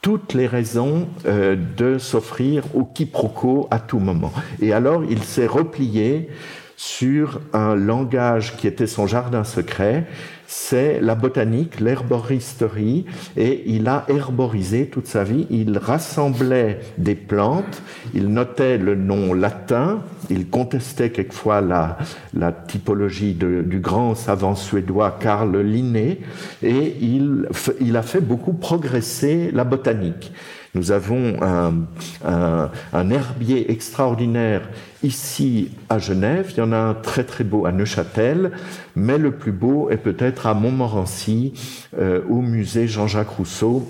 [0.02, 4.32] toutes les raisons euh, de s'offrir au quiproquo à tout moment.
[4.60, 6.28] Et alors, il s'est replié
[6.76, 10.06] sur un langage qui était son jardin secret,
[10.46, 15.46] c'est la botanique, l'herboristerie, et il a herborisé toute sa vie.
[15.50, 17.82] Il rassemblait des plantes,
[18.14, 21.98] il notait le nom latin, il contestait quelquefois la,
[22.32, 26.20] la typologie du grand savant suédois Carl Linné,
[26.62, 30.32] et il a fait beaucoup progresser la botanique.
[30.74, 31.74] Nous avons un,
[32.24, 34.68] un, un, herbier extraordinaire
[35.02, 38.52] ici à Genève, il y en a un très très beau à Neuchâtel,
[38.96, 41.52] mais le plus beau est peut-être à Montmorency,
[41.98, 43.86] euh, au musée Jean-Jacques Rousseau,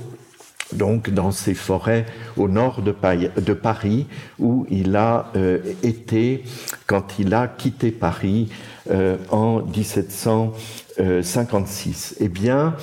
[0.72, 4.06] donc dans ces forêts au nord de, Paris,
[4.38, 6.42] où il a euh, été
[6.86, 8.48] quand il a quitté Paris
[8.90, 12.16] euh, en 1756.
[12.20, 12.76] Eh bien,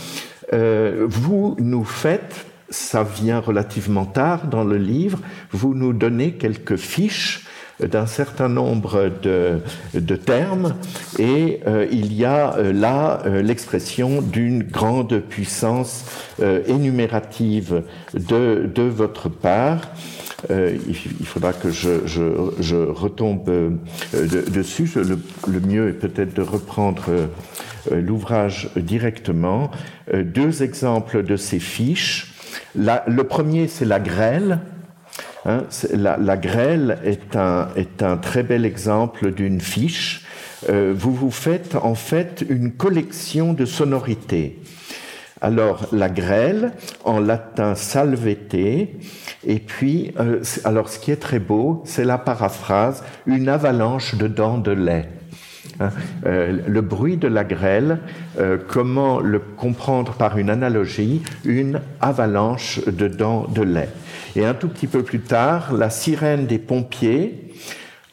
[0.54, 5.20] euh, vous nous faites ça vient relativement tard dans le livre,
[5.52, 7.46] vous nous donnez quelques fiches
[7.88, 9.60] d'un certain nombre de,
[9.94, 10.76] de termes
[11.20, 16.06] et euh, il y a euh, là euh, l'expression d'une grande puissance
[16.68, 19.82] énumérative de, de votre part.
[20.50, 24.90] Euh, il faudra que je, je, je retombe de, dessus.
[24.96, 27.04] Le, mieux est peut-être de reprendre
[27.92, 29.70] l'ouvrage directement.
[30.12, 32.31] Deux exemples de ces fiches.
[32.76, 34.60] Le premier, c'est la grêle.
[35.46, 40.26] Hein, la, grêle est un, est un très bel exemple d'une fiche.
[40.70, 44.60] Euh, vous vous faites en fait une collection de sonorités.
[45.42, 51.82] Alors la grêle, en latin salvete, et puis euh, alors ce qui est très beau,
[51.84, 55.10] c'est la paraphrase une avalanche de dents de lait.
[56.26, 58.00] Euh, le bruit de la grêle,
[58.40, 63.90] euh, comment le comprendre par une analogie, une avalanche de dents de lait.
[64.36, 67.54] Et un tout petit peu plus tard, la sirène des pompiers,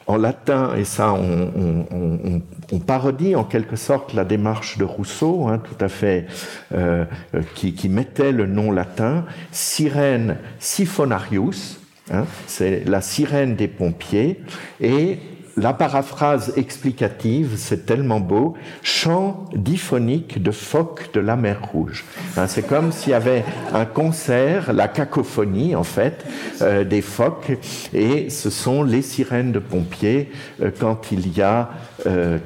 [0.07, 5.83] en latin, et ça on, parodie en quelque sorte la démarche de Rousseau, hein, tout
[5.83, 6.25] à fait,
[6.73, 7.05] euh,
[7.53, 11.79] qui, qui mettait le nom latin, sirène siphonarius,
[12.11, 12.25] Hein.
[12.47, 14.39] c'est la sirène des pompiers
[14.81, 15.19] et
[15.59, 22.05] la paraphrase explicative, c'est tellement beau, chant diphonique de phoques de la mer Rouge.
[22.37, 23.43] Hein, c'est comme s'il y avait
[23.73, 26.25] un concert, la cacophonie en fait,
[26.61, 27.57] euh, des phoques,
[27.93, 31.69] et ce sont les sirènes de pompiers euh, quand il y a
[32.05, 32.37] euh,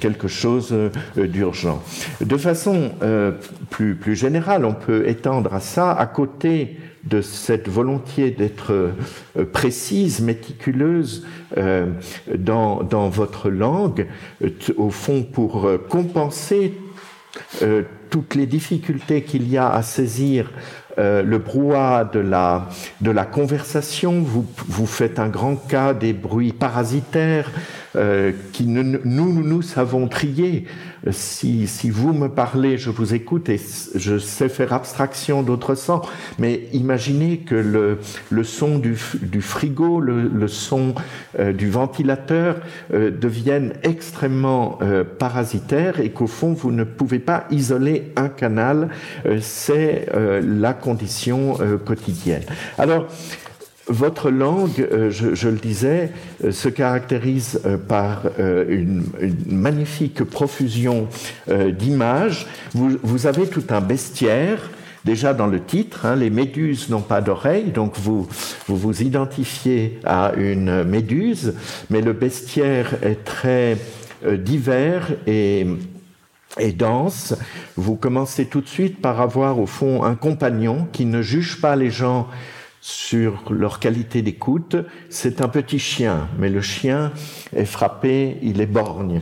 [0.00, 0.74] quelque chose
[1.16, 1.82] d'urgent.
[2.20, 2.92] De façon
[3.70, 9.44] plus, plus générale, on peut étendre à ça, à côté de cette volonté d'être euh,
[9.52, 11.86] précise, méticuleuse euh,
[12.36, 14.06] dans, dans, votre langue,
[14.42, 16.74] euh, au fond pour compenser
[18.10, 20.50] toutes les difficultés qu'il y a à saisir
[20.98, 22.68] le brouhaha de la,
[23.00, 24.20] de la conversation.
[24.20, 27.50] Vous, vous faites un grand cas des bruits parasitaires
[28.52, 30.66] qui nous, nous, nous savons trier
[31.10, 33.60] si, si vous me parlez, je vous écoute et
[33.94, 36.02] je sais faire abstraction d'autres sons,
[36.38, 37.98] mais imaginez que le,
[38.30, 40.94] le son du, du frigo, le, le son
[41.38, 42.56] euh, du ventilateur
[42.92, 48.90] euh, deviennent extrêmement euh, parasitaires et qu'au fond, vous ne pouvez pas isoler un canal.
[49.26, 50.06] Euh, c'est
[50.42, 52.42] la condition quotidienne.
[52.78, 53.06] Alors,
[53.90, 56.12] votre langue, euh, je, le disais,
[56.44, 59.04] euh, se caractérise euh, par une,
[59.46, 61.08] magnifique profusion
[61.48, 62.46] d'images.
[62.74, 64.70] Vous, avez tout un bestiaire.
[65.04, 68.28] Déjà dans le titre, hein, les méduses n'ont pas d'oreilles, donc vous,
[68.68, 71.54] vous vous identifiez à une méduse,
[71.88, 73.78] mais le bestiaire est très
[74.30, 75.66] divers et,
[76.58, 77.34] et dense.
[77.76, 81.76] Vous commencez tout de suite par avoir au fond un compagnon qui ne juge pas
[81.76, 82.28] les gens
[82.80, 84.76] sur leur qualité d'écoute,
[85.10, 87.12] c'est un petit chien, mais le chien
[87.54, 89.20] est frappé, il est borgne.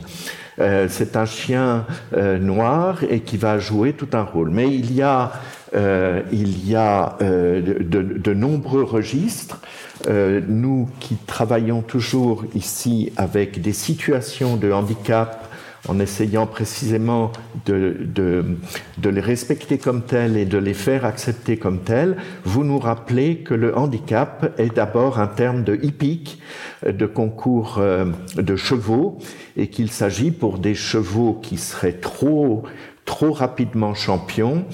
[0.59, 4.49] Euh, c'est un chien euh, noir et qui va jouer tout un rôle.
[4.49, 5.31] Mais il y a,
[5.75, 9.59] euh, il y a de, de, nombreux registres.
[10.07, 15.48] nous qui travaillons toujours ici avec des situations de handicap
[15.87, 17.31] en essayant précisément
[17.65, 18.57] de, de,
[18.97, 23.37] de, les respecter comme tels et de les faire accepter comme tels, vous nous rappelez
[23.37, 26.41] que le handicap est d'abord un terme de hippique,
[26.85, 29.17] de concours euh, de chevaux,
[29.57, 32.63] et qu'il s'agit pour des chevaux qui seraient trop
[33.09, 34.65] trop rapidement champions,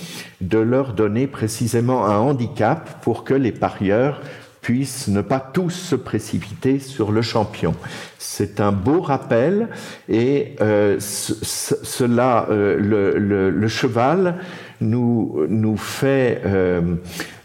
[0.41, 4.19] de leur donner précisément un handicap pour que les parieurs
[4.65, 7.75] puissent ne pas tous se précipiter sur le champion.
[8.17, 9.67] C'est un beau rappel
[10.09, 14.39] et euh, cela, euh, le, le, le, cheval
[14.81, 16.95] nous, nous fait euh,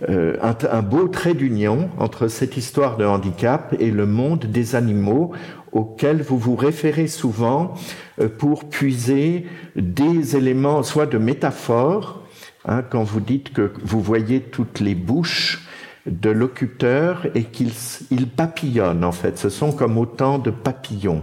[0.08, 4.74] euh un, un, beau trait d'union entre cette histoire de handicap et le monde des
[4.74, 5.32] animaux
[5.72, 7.74] auquel vous vous référez souvent
[8.18, 9.44] euh, pour puiser
[9.76, 12.22] des éléments, soit de métaphores,
[12.64, 15.66] hein, quand vous dites que vous voyez toutes les bouches
[16.06, 17.72] de locuteur et qu'ils
[18.10, 19.38] ils papillonnent en fait.
[19.38, 21.22] Ce sont comme autant de papillons.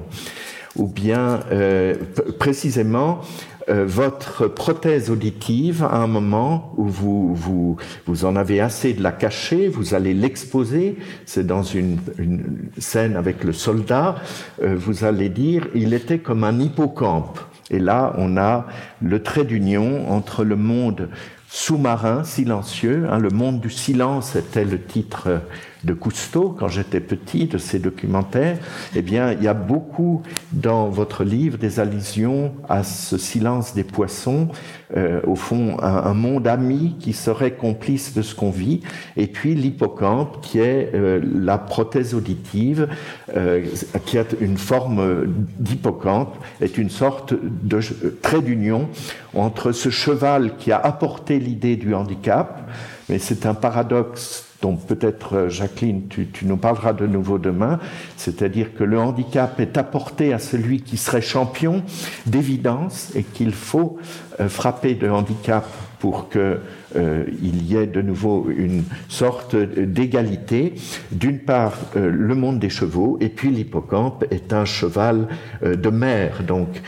[0.76, 1.96] Ou bien euh,
[2.38, 3.22] précisément
[3.70, 9.04] euh, votre prothèse auditive à un moment où vous, vous, vous en avez assez de
[9.04, 14.16] la cacher, vous allez l'exposer, c'est dans une, une, scène avec le soldat,
[14.63, 17.40] euh, vous allez dire il était comme un hippocampe.
[17.70, 18.68] Et là, on a
[19.02, 21.10] le trait d'union entre le monde
[21.50, 23.08] sous-marin silencieux.
[23.10, 25.42] Hein, le monde du silence était le titre
[25.88, 28.60] de Cousteau quand j'étais petit, de ses documentaires,
[28.95, 30.21] eh bien, il y a beaucoup
[30.52, 34.50] dans votre livre des allusions à ce silence des poissons,
[34.95, 38.82] euh, au fond, un, monde ami qui serait complice de ce qu'on vit,
[39.15, 42.88] et puis l'hippocampe qui est euh, la prothèse auditive,
[43.36, 43.65] euh,
[44.06, 45.26] qui a une forme
[45.60, 47.80] d'hippocampe, est une sorte de
[48.21, 48.89] trait d'union
[49.34, 52.69] entre ce cheval qui a apporté l'idée du handicap,
[53.08, 57.80] mais c'est un paradoxe dont peut-être euh, Jacqueline, tu, tu, nous parleras de nouveau demain,
[58.15, 61.84] c'est-à-dire que le handicap est apporté à celui qui serait champion
[62.26, 63.98] d'évidence et qu'il faut
[64.39, 65.65] euh, frapper de handicap
[66.00, 66.60] pour que
[66.96, 70.74] euh, y ait de nouveau une sorte d'égalité.
[71.12, 75.28] D'une part, euh, le monde des chevaux, et puis l'hippocampe est un cheval
[75.64, 76.82] euh, de mer, donc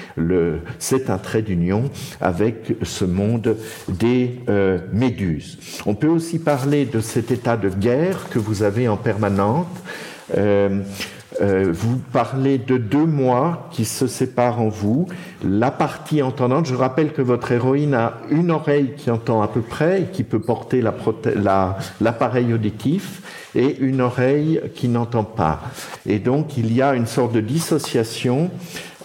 [0.78, 1.90] c'est un trait d'union
[2.22, 5.60] avec ce monde des euh, méduses.
[5.86, 9.68] On peut aussi parler de cet état de guerre que vous avez en permanente.
[11.42, 15.08] Euh, euh, vous parlez de deux mois qui se séparent en vous.
[15.44, 19.62] La partie entendante, je rappelle que votre héroïne a une oreille qui entend à peu
[19.62, 25.62] près et qui peut porter l'appareil la, auditif et une oreille qui n'entend pas.
[26.06, 28.52] Et donc il y a une sorte de dissociation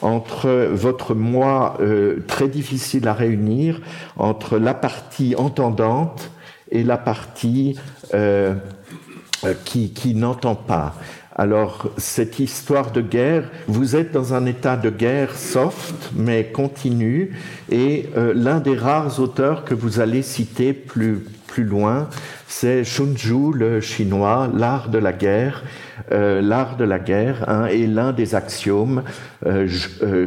[0.03, 3.81] entre votre moi euh, très difficile à réunir,
[4.17, 6.31] entre la partie entendante
[6.71, 7.79] et la partie
[8.13, 8.55] euh,
[9.65, 10.95] qui, qui n'entend pas.
[11.37, 17.33] Alors, cette histoire de guerre, vous êtes dans un état de guerre soft, mais continu,
[17.73, 22.09] et l'un des rares auteurs que vous allez citer plus, plus loin,
[22.57, 25.65] c'est Shunju, le chinois, l'art de la guerre.
[26.13, 29.03] Euh, l'art de la guerre hein, est l'un des axiomes.
[29.47, 29.69] Euh,
[30.03, 30.27] euh,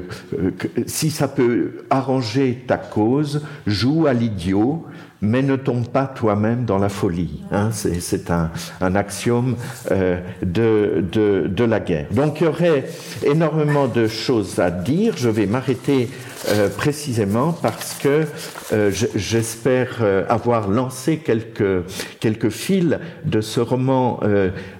[0.87, 4.85] si ça peut arranger ta cause, joue à l'idiot,
[5.21, 7.41] mais ne tombe pas toi-même dans la folie.
[7.51, 7.69] Hein.
[7.71, 8.51] c'est un,
[8.81, 9.55] un, axiome
[9.91, 12.07] euh, de, de, de, la guerre.
[12.11, 12.85] Donc il y aurait
[13.23, 15.13] énormément de choses à dire.
[15.17, 16.09] Je vais m'arrêter
[16.49, 18.25] euh, précisément parce que
[18.71, 21.83] euh, j'espère euh, avoir lancé quelques,
[22.19, 24.19] quelques fils de ce roman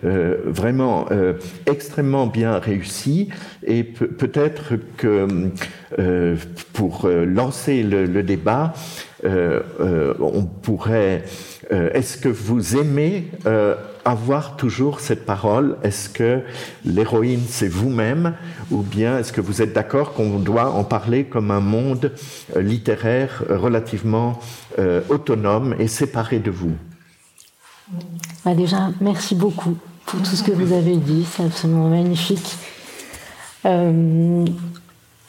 [0.03, 1.07] vraiment
[1.65, 3.29] extrêmement bien réussi
[3.65, 5.27] et peut-être que
[6.73, 8.73] pour lancer le, le débat,
[9.23, 11.23] on pourrait...
[11.69, 13.29] Est-ce que vous aimez
[14.07, 15.77] avoir toujours cette parole?
[15.83, 16.41] Est-ce que
[16.85, 18.35] l'héroïne, c'est vous-même?
[18.71, 22.13] Ou bien est-ce que vous êtes d'accord qu'on doit en parler comme un monde
[22.55, 24.39] euh, littéraire euh, relativement
[24.79, 26.75] euh, autonome et séparé de vous?
[28.45, 31.25] Bah Déjà, merci beaucoup pour tout ce que vous avez dit.
[31.29, 32.55] C'est absolument magnifique.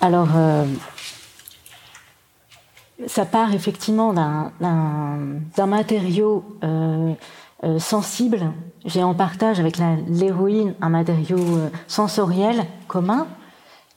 [0.01, 0.28] alors,
[3.07, 6.44] ça part effectivement d'un matériau
[7.64, 8.53] euh, sensible.
[8.84, 9.78] J'ai en partage avec
[10.09, 13.26] l'héroïne un matériau euh, sensoriel commun,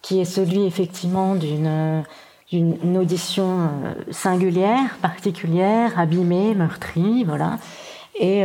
[0.02, 7.60] qui est celui effectivement d'une audition euh, singulière, particulière, abîmée, meurtrie, voilà,
[8.20, 8.44] et,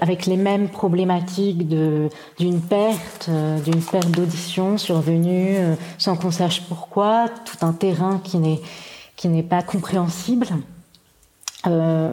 [0.00, 3.30] avec les mêmes problématiques d'une perte,
[3.64, 5.56] d'une perte d'audition survenue
[5.98, 8.60] sans qu'on sache pourquoi, tout un terrain qui n'est
[9.22, 10.48] qui n'est pas compréhensible.
[11.68, 12.12] Euh,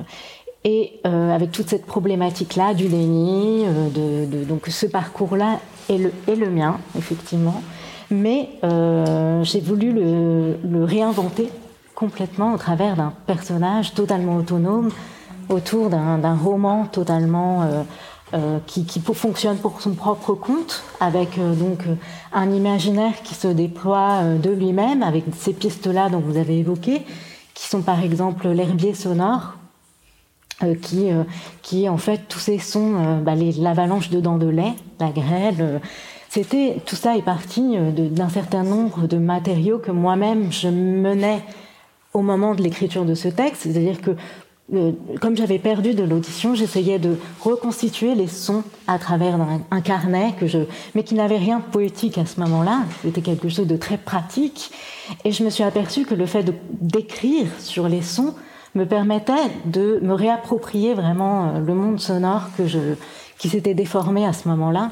[0.64, 5.58] et euh, avec toute cette problématique-là du déni, euh, de, donc ce parcours-là
[5.90, 7.64] est le, est le mien, effectivement.
[8.12, 8.50] Mais
[9.44, 11.50] j'ai voulu le, le, réinventer
[11.96, 14.90] complètement au travers d'un personnage totalement autonome,
[15.50, 17.68] autour d'un roman totalement
[18.34, 21.84] euh, euh, qui, fonctionne pour son propre compte, avec euh, donc
[22.34, 27.02] un imaginaire qui se déploie de lui-même, avec ces pistes-là dont vous avez évoqué,
[27.54, 29.56] qui sont par exemple l'herbier sonore,
[30.62, 31.24] euh, qui, euh,
[31.62, 35.80] qui en fait tous ces sons, euh, bah, l'avalanche de dents de lait, la grêle,
[36.28, 41.42] c'était tout ça est parti d'un certain nombre de matériaux que moi-même je menais
[42.14, 44.12] au moment de l'écriture de ce texte, c'est-à-dire que
[45.20, 49.38] comme j'avais perdu de l'audition, j'essayais de reconstituer les sons à travers
[49.72, 50.36] un, carnet
[50.96, 52.84] mais qui n'avait rien de poétique à ce moment-là.
[53.02, 54.72] C'était quelque chose de très pratique,
[55.26, 56.46] et je me suis aperçue que le fait
[56.80, 58.36] d'écrire sur les sons
[58.76, 59.34] me permettait
[59.66, 62.44] de me réapproprier vraiment euh, le monde sonore
[63.40, 64.92] qui s'était déformé à ce moment-là.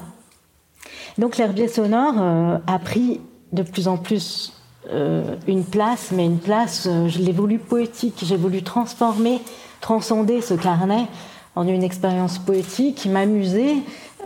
[1.19, 3.21] Donc l'herbier sonore euh, a pris
[3.53, 4.53] de plus en plus
[4.91, 9.41] euh, une place, mais une place, euh, je l'ai voulu poétique, j'ai voulu transformer,
[9.87, 11.07] transcender ce carnet
[11.55, 13.77] en une expérience poétique, m'amuser,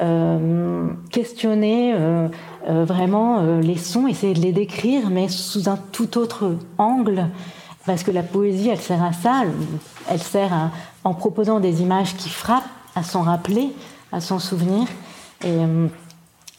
[0.01, 1.93] euh, questionner
[2.67, 7.27] vraiment les sons, essayer de les décrire, mais sous un tout autre angle.
[7.85, 9.43] Parce que la poésie, elle sert à ça,
[10.09, 10.71] elle sert
[11.03, 12.63] en proposant des images qui frappent,
[12.95, 13.69] à s'en rappeler,
[14.11, 14.87] à s'en souvenir.
[15.45, 15.87] Euh,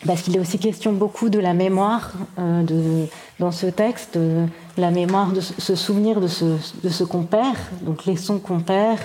[0.06, 3.06] parce qu'il est aussi question beaucoup de la mémoire euh, de,
[3.38, 4.46] dans ce texte, de
[4.76, 8.60] la mémoire de se souvenir de ce, de ce qu'on perd, donc les sons qu'on
[8.60, 8.98] perd.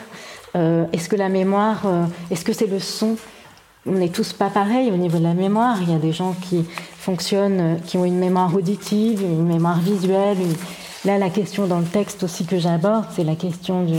[0.55, 3.15] Euh, est-ce que la mémoire, euh, est-ce que c'est le son?
[3.85, 5.77] On n'est tous pas pareils au niveau de la mémoire.
[5.81, 6.65] Il y a des gens qui
[6.97, 10.37] fonctionnent, qui ont une mémoire auditive, une mémoire visuelle,
[11.05, 13.95] Là, la question dans le texte aussi que j'aborde, c'est la question du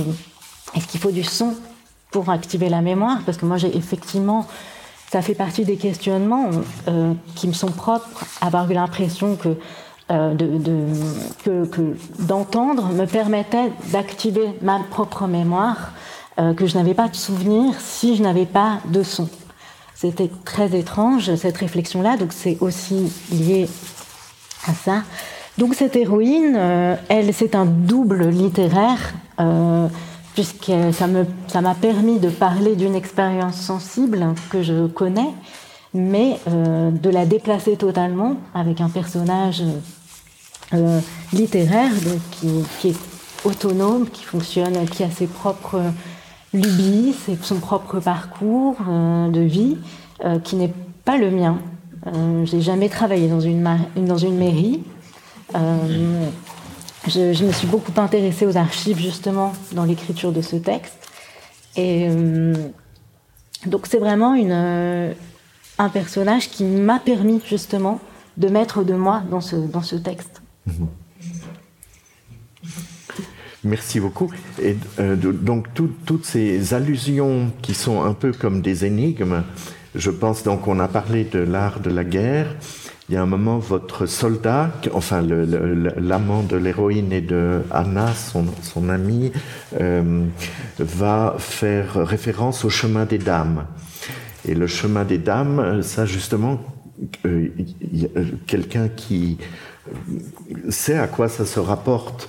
[0.75, 1.55] est-ce qu'il faut du son
[2.11, 3.21] pour activer la mémoire?
[3.25, 4.47] Parce que moi, j'ai effectivement,
[5.11, 6.51] ça fait partie des questionnements
[6.87, 9.57] euh, qui me sont propres, avoir eu l'impression que
[10.11, 10.35] euh,
[12.19, 15.93] d'entendre me permettait d'activer ma propre mémoire,
[16.39, 19.29] euh, que je n'avais pas de souvenir si je n'avais pas de son.
[19.95, 23.69] C'était très étrange cette réflexion-là, donc c'est aussi lié
[24.67, 25.03] à ça.
[25.57, 26.57] Donc cette héroïne,
[27.09, 29.13] elle, c'est un double littéraire,
[30.39, 35.31] puisque ça, m'a permis de parler d'une expérience sensible que je connais,
[35.95, 39.65] mais euh, de la déplacer totalement avec un personnage
[40.75, 41.01] euh,
[41.33, 41.91] littéraire
[42.31, 42.97] qui, est
[43.45, 45.83] autonome, qui fonctionne, qui a ses propres
[46.55, 49.77] lubies, son propre parcours euh, de vie,
[50.45, 50.73] qui n'est
[51.05, 51.59] pas le mien.
[52.45, 53.61] J'ai jamais travaillé dans une,
[54.39, 54.85] mairie,
[57.07, 61.09] je, me suis beaucoup intéressée aux archives justement dans l'écriture de ce texte.
[61.77, 62.55] Et, euh,
[63.67, 65.15] donc c'est vraiment une,
[65.79, 68.01] un personnage qui m'a permis justement
[68.37, 70.43] de mettre de moi dans ce, dans ce texte.
[70.67, 70.89] Mhm.
[73.65, 74.31] Merci beaucoup.
[74.63, 79.43] Et euh, donc toutes ces allusions qui sont un peu comme des énigmes,
[79.95, 82.55] je pense donc on a parlé de l'art de la guerre.
[83.09, 88.45] Il y a un moment, votre soldat, enfin l'amant de l'héroïne et de Anna, son,
[88.63, 89.33] son amie,
[89.81, 90.27] euh,
[90.79, 93.65] va faire référence au chemin des dames.
[94.47, 96.61] Et le chemin des dames, ça justement,
[97.25, 97.49] euh,
[98.47, 99.39] quelqu'un qui
[100.69, 102.29] sait à quoi ça se rapporte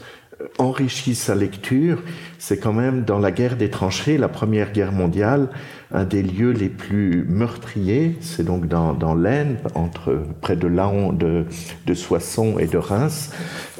[0.59, 2.03] enrichit sa lecture,
[2.37, 5.49] c'est quand même dans la guerre des tranchées, la première guerre mondiale,
[5.91, 11.13] un des lieux les plus meurtriers, c'est donc dans, dans l'Aisne, entre près de Laon,
[11.13, 11.45] de,
[11.87, 13.31] de Soissons et de Reims.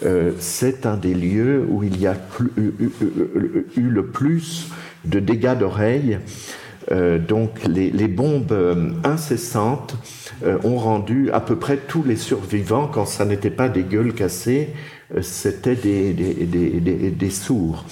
[0.06, 2.16] Euh, c'est un des lieux où il y a
[2.58, 4.70] eu, le plus
[5.06, 6.20] de dégâts d'oreilles.
[6.92, 9.96] Euh, donc les, les, bombes euh, incessantes
[10.64, 14.70] ont rendu à peu près tous les survivants, quand ça n'était pas des gueules cassées,
[15.22, 17.86] c'était des, sourds.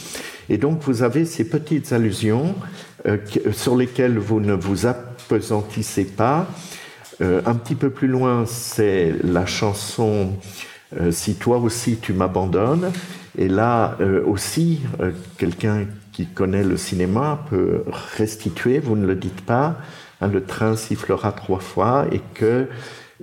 [0.49, 2.55] Et donc vous avez ces petites allusions
[3.07, 3.17] euh,
[3.51, 6.47] sur lesquelles vous ne vous apesantissez pas.
[7.21, 10.33] Euh, un petit peu plus loin, c'est la chanson
[10.99, 12.91] euh, Si toi aussi tu m'abandonnes.
[13.39, 14.79] Et là aussi,
[15.37, 17.83] quelqu'un qui connaît le cinéma peut
[18.17, 19.77] restituer, vous ne le dites pas,
[20.21, 22.67] hein, le train sifflera trois fois et que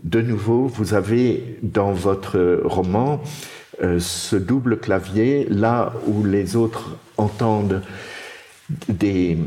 [0.03, 3.27] de nouveau, vous avez dans votre roman euh,
[3.81, 7.83] ce double clavier, là où les autres entendent
[8.89, 9.39] des,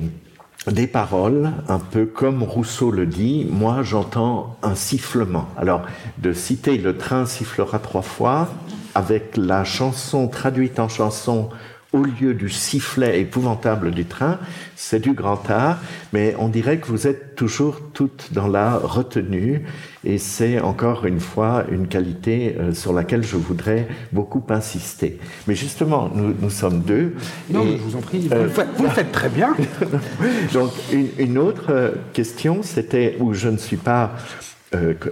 [0.68, 5.48] des paroles, un peu comme Rousseau le dit, moi j'entends un sifflement.
[5.58, 5.82] Alors,
[6.18, 8.50] de citer le train sifflera trois fois,
[8.96, 11.50] avec la chanson traduite en chanson
[11.94, 14.40] au lieu du sifflet épouvantable du train,
[14.76, 15.80] c'est du grand art,
[16.12, 19.64] mais on dirait que vous êtes toujours toutes dans la retenue,
[20.04, 25.20] et c'est encore une fois une qualité euh, sur laquelle je voudrais beaucoup insister.
[25.48, 27.16] Mais justement, nous, sommes deux.
[27.50, 29.56] Non, je vous en prie, euh, vous, le faites très bien.
[30.54, 30.72] Donc,
[31.18, 34.12] une, autre euh, question, c'était où je ne suis pas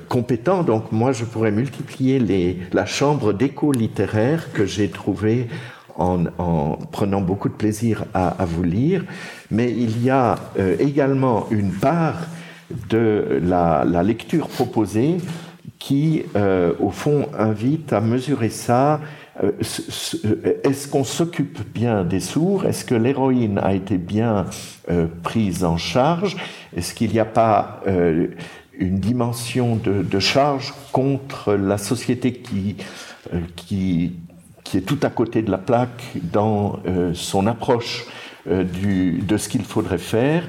[0.10, 0.64] compétent.
[0.64, 5.48] Donc moi, je pourrais multiplier les, la chambre d'écho littéraire que j'ai trouvée
[5.98, 9.04] en, prenant beaucoup de plaisir à, vous lire,
[9.52, 12.28] mais il y a euh, également une part
[12.90, 15.18] de la, lecture proposée
[15.80, 19.00] qui, euh, au fond, invite à mesurer ça.
[19.44, 19.52] Euh,
[20.64, 22.66] est-ce qu'on s'occupe bien des sourds?
[22.66, 24.46] Est-ce que l'héroïne a été bien
[25.24, 26.36] prise en charge?
[26.76, 27.82] Est-ce qu'il n'y a pas
[28.78, 32.76] une dimension de, de, charge contre la société qui,
[33.56, 34.14] qui
[34.66, 38.06] qui est tout à côté de la plaque dans euh, son approche
[38.50, 40.44] euh, du, de ce qu'il faudrait faire.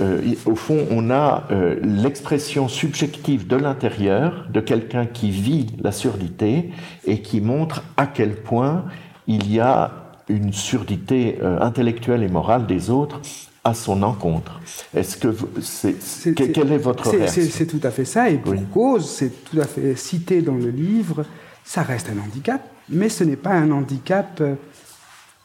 [0.00, 1.44] Euh, au fond, on a
[1.82, 6.70] l'expression subjective de l'intérieur de quelqu'un qui vit la surdité
[7.06, 8.84] et qui montre à quel point
[9.26, 9.90] il y a
[10.28, 13.22] une surdité intellectuelle et morale des autres
[13.62, 14.60] à son encontre.
[14.94, 19.08] Est-ce que c'est, quelle est votre réaction C'est tout à fait ça, et pour cause,
[19.08, 21.24] c'est tout à fait cité dans le livre.
[21.64, 24.54] Ça reste un handicap mais ce n'est pas un handicap euh,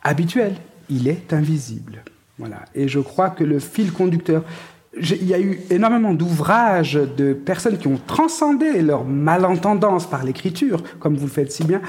[0.03, 0.55] habituel,
[0.89, 2.03] il est invisible.
[2.37, 2.59] Voilà.
[2.73, 4.43] Et je crois que le fil conducteur,
[4.99, 10.81] il y a eu énormément d'ouvrages de personnes qui ont transcendé leur malentendance par l'écriture,
[10.99, 11.81] comme vous le faites si bien.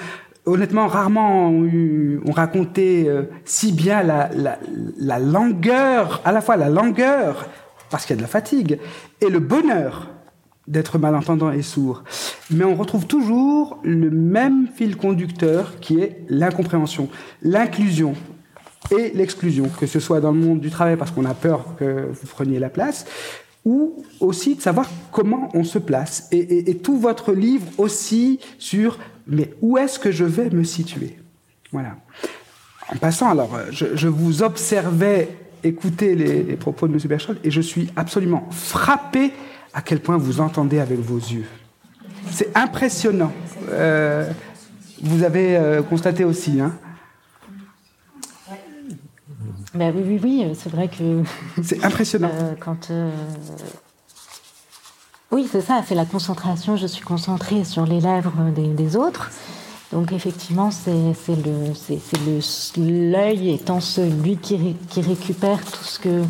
[0.46, 4.58] Honnêtement, rarement ont, raconté euh, si bien la, la,
[4.98, 7.46] la langueur, à la fois la langueur,
[7.90, 8.78] parce qu'il y a de la fatigue,
[9.20, 10.08] et le bonheur
[10.66, 12.04] d'être malentendant et sourd.
[12.50, 17.08] Mais on retrouve toujours le même fil conducteur qui est l'incompréhension,
[17.42, 18.14] l'inclusion
[18.90, 22.08] et l'exclusion, que ce soit dans le monde du travail parce qu'on a peur que
[22.12, 23.06] vous preniez la place,
[23.64, 26.28] ou aussi de savoir comment on se place.
[26.32, 31.18] Et, tout votre livre aussi sur mais où est-ce que je vais me situer?
[31.72, 31.96] Voilà.
[32.92, 35.28] En passant, alors, je, vous observais
[35.62, 36.98] écouter les, les propos de M.
[37.04, 39.32] Berchol et je suis absolument frappé
[39.72, 41.46] à quel point vous entendez avec vos yeux.
[42.30, 43.32] C'est impressionnant.
[43.70, 44.30] Euh,
[45.02, 46.72] vous avez euh, constaté aussi, hein
[49.72, 51.22] ben oui, oui, oui, c'est vrai que.
[51.62, 52.30] C'est impressionnant.
[52.40, 52.90] Euh, quand.
[55.30, 56.76] Oui, c'est ça, c'est la concentration.
[56.76, 59.30] Je suis concentrée sur les lèvres des, autres.
[59.92, 60.90] Donc effectivement, c'est
[62.76, 66.24] l'œil étant celui qui, qui récupère tout ce que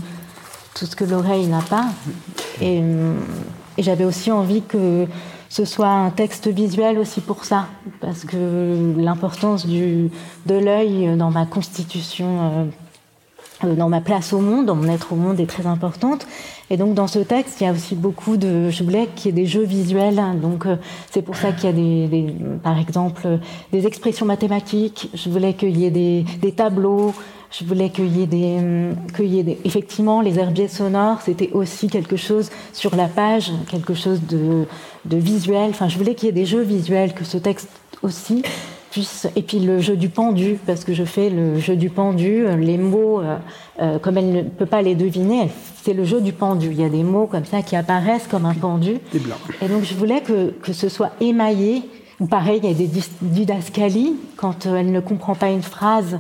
[0.75, 1.87] tout ce que l'oreille n'a pas.
[2.61, 2.83] Et,
[3.79, 5.07] j'avais aussi envie que
[5.49, 7.67] ce soit un texte visuel aussi pour ça,
[8.01, 10.11] parce que l'importance de
[10.47, 12.65] l'œil dans ma constitution euh,
[13.67, 16.27] dans ma place au monde, dans mon être au monde est très importante.
[16.71, 19.29] Et donc dans ce texte, il y a aussi beaucoup de, je voulais qu'il y
[19.31, 20.21] ait des jeux visuels.
[20.41, 20.77] Donc euh,
[21.11, 23.39] c'est pour ça qu'il y a des, par exemple,
[23.73, 25.11] des expressions mathématiques.
[25.15, 27.13] Je voulais qu'il y ait des, des tableaux.
[27.51, 31.21] Je voulais qu'il y ait des, hum, qu'il y ait des, effectivement, les herbiers sonores,
[31.21, 34.67] c'était aussi quelque chose sur la page, quelque chose de,
[35.05, 35.71] de visuel.
[35.71, 37.69] Enfin, je voulais qu'il y ait des jeux visuels, que ce texte
[38.03, 38.43] aussi
[39.37, 42.57] et puis le jeu du pendu, parce que je fais le jeu du pendu, euh,
[42.57, 43.37] les mots, euh,
[43.81, 45.49] euh, comme elle ne peut pas les deviner,
[45.83, 46.69] c'est le jeu du pendu.
[46.73, 48.99] Il y a des mots comme ça qui apparaissent comme un pendu.
[49.63, 51.83] Et donc je voulais que, que ce soit émaillé.
[52.19, 52.91] Ou pareil, il y a des
[53.23, 54.17] didascalies.
[54.37, 56.19] Quand elle ne comprend pas une phrase,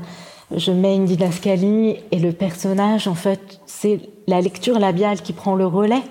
[0.56, 5.56] je mets une didascalie et le personnage, en fait, c'est la lecture labiale qui prend
[5.56, 6.02] le relais.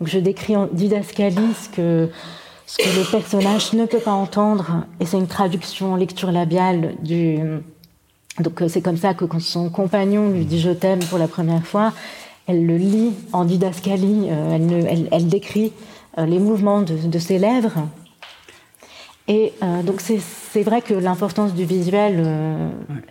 [0.00, 2.10] Donc je décris en didascalie ce que
[2.68, 6.96] ce que le personnage ne peut pas entendre, et c'est une traduction en lecture labiale
[7.02, 7.38] du.
[8.40, 11.28] Donc euh, c'est comme ça que quand son compagnon lui dit je t'aime pour la
[11.28, 11.94] première fois,
[12.46, 15.72] elle le lit en didascalie, euh, elle, elle, décrit
[16.18, 17.88] euh, les mouvements de, ses lèvres.
[19.28, 19.52] Et
[19.84, 22.26] donc c'est vrai que l'importance du visuel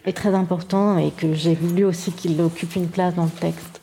[0.03, 3.81] est très important et que j'ai voulu aussi qu'il occupe une place dans le texte.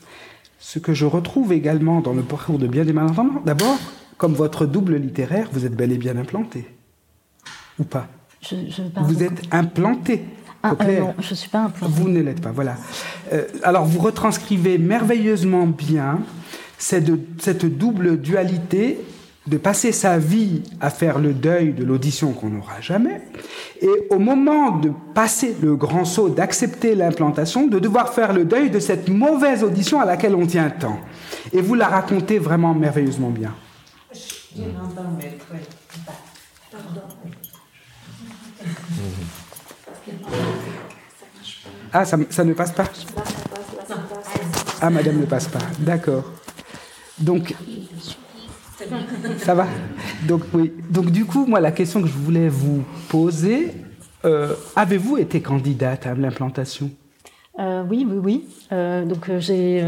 [0.59, 3.77] Ce que je retrouve également dans le parcours de bien des malentendants, d'abord,
[4.17, 6.65] comme votre double littéraire, vous êtes bel et bien implanté.
[7.79, 8.07] Ou pas
[9.01, 10.25] Vous êtes implanté.
[10.63, 11.93] Ah, euh, non, je ne suis pas implanté.
[11.93, 12.75] Vous ne l'êtes pas, voilà.
[13.33, 16.19] Euh, alors, vous retranscrivez merveilleusement bien
[16.77, 18.99] cette, cette double dualité
[19.47, 23.21] de passer sa vie à faire le deuil de l'audition qu'on n'aura jamais,
[23.79, 28.71] et au moment de passer le grand saut, d'accepter l'implantation, de devoir faire le deuil
[28.71, 30.99] de cette mauvaise audition à laquelle on tient tant.
[31.53, 33.53] Et vous la racontez vraiment merveilleusement bien.
[41.91, 42.85] Ah, ça, ça ne passe pas?
[44.81, 45.59] Ah, madame ne passe pas.
[45.79, 46.31] D'accord.
[47.17, 47.55] Donc,
[49.37, 49.67] ça va?
[50.27, 50.73] Donc, oui.
[50.89, 53.73] Donc, du coup, moi, la question que je voulais vous poser,
[54.25, 56.89] euh, avez-vous été candidate à l'implantation?
[57.59, 58.47] Euh, Oui, oui, oui.
[58.71, 59.81] Euh, donc, j'ai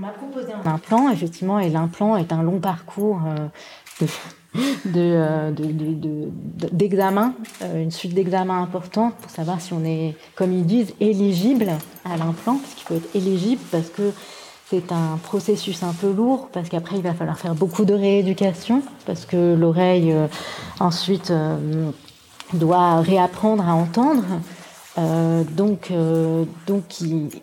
[0.00, 3.20] on m'a proposé un implant, effectivement, et l'implant est un long parcours
[4.02, 4.06] euh,
[4.96, 5.50] euh,
[6.72, 11.72] d'examen, euh, une suite d'examens importants pour savoir si on est, comme ils disent, éligible
[12.04, 14.12] à l'implant, parce qu'il faut être éligible parce que
[14.70, 18.82] c'est un processus un peu lourd, parce qu'après il va falloir faire beaucoup de rééducation,
[19.04, 20.14] parce que l'oreille
[20.78, 21.32] ensuite
[22.54, 24.22] doit réapprendre à entendre.
[24.98, 26.84] Euh, donc, euh, donc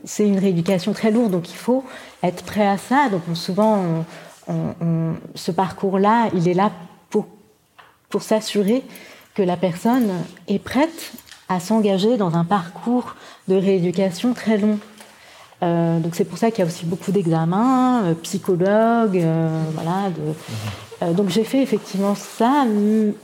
[0.03, 1.83] c'est une rééducation très lourde, donc il faut
[2.23, 3.09] être prêt à ça.
[3.09, 4.05] Donc souvent,
[5.35, 6.71] ce parcours-là, il est là
[7.09, 7.27] pour,
[8.09, 8.83] pour s'assurer
[9.33, 10.09] que la personne
[10.47, 11.13] est prête
[11.49, 13.15] à s'engager dans un parcours
[13.47, 14.79] de rééducation très long.
[15.63, 19.23] Euh, donc c'est pour ça qu'il y a aussi beaucoup d'examens, psychologues,
[19.73, 20.33] voilà, de, euh,
[21.01, 22.65] donc j'ai fait effectivement ça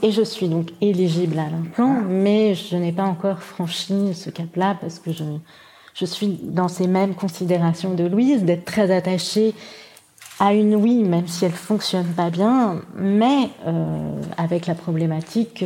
[0.02, 4.78] et je suis donc éligible à l'implant, mais je n'ai pas encore franchi ce cap-là
[4.80, 5.24] parce que je,
[5.96, 9.56] je suis dans ces mêmes considérations de Louise, d'être très attachée
[10.40, 15.66] à une oui, même si elle fonctionne pas bien, mais euh, avec la problématique que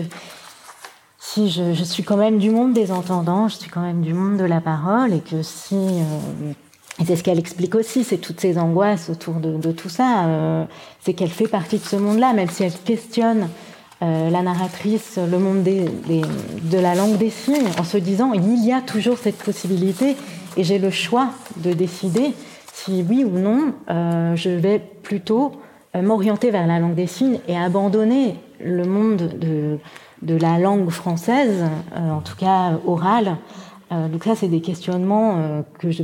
[1.19, 4.13] si je, je, suis quand même du monde des entendants, je suis quand même du
[4.13, 6.53] monde de la parole, et que si euh,
[6.99, 10.25] et c'est ce qu'elle explique aussi, c'est toutes ces angoisses autour de, tout ça.
[10.25, 10.65] Euh,
[11.01, 13.49] c'est qu'elle fait partie de ce monde-là, même si elle questionne
[14.01, 18.65] euh, la narratrice, le monde des, de la langue des signes, en se disant il
[18.65, 20.15] y a toujours cette possibilité
[20.55, 22.33] et j'ai le choix de décider
[22.73, 25.51] si oui ou non euh, je vais plutôt
[25.95, 29.79] m'orienter vers la langue des signes et abandonner le monde de,
[30.21, 31.63] de la langue française,
[31.95, 33.37] en tout cas orale.
[33.89, 36.03] donc ça, c'est des questionnements que je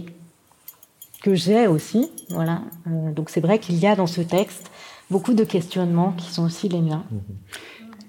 [1.24, 2.12] que j'ai aussi.
[2.30, 2.62] Voilà.
[2.86, 4.70] Euh, donc c'est vrai qu'il y a dans ce texte
[5.10, 7.04] beaucoup de questionnements qui sont aussi les miens.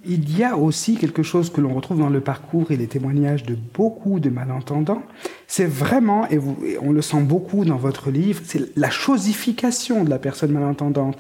[0.06, 3.44] Il y a aussi quelque chose que l'on retrouve dans le parcours et les témoignages
[3.44, 5.02] de beaucoup de malentendants.
[5.46, 6.38] C'est vraiment, et,
[6.82, 11.16] on le sent beaucoup dans votre livre, c'est la chosification de la personne malentendante.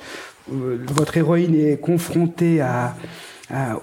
[0.52, 2.62] Euh, votre héroïne est confrontée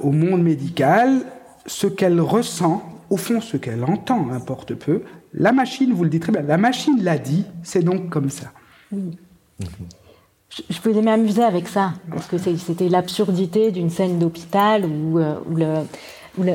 [0.01, 1.21] au monde médical.
[1.65, 5.01] Ce qu'elle ressent, au fond, ce qu'elle entend importe peu.
[5.33, 8.51] La machine, vous le dites très bien, la machine l'a dit, c'est donc comme ça.
[8.91, 15.83] Je, pouvais m'amuser avec ça, parce que c'était l'absurdité d'une scène d'hôpital où, euh,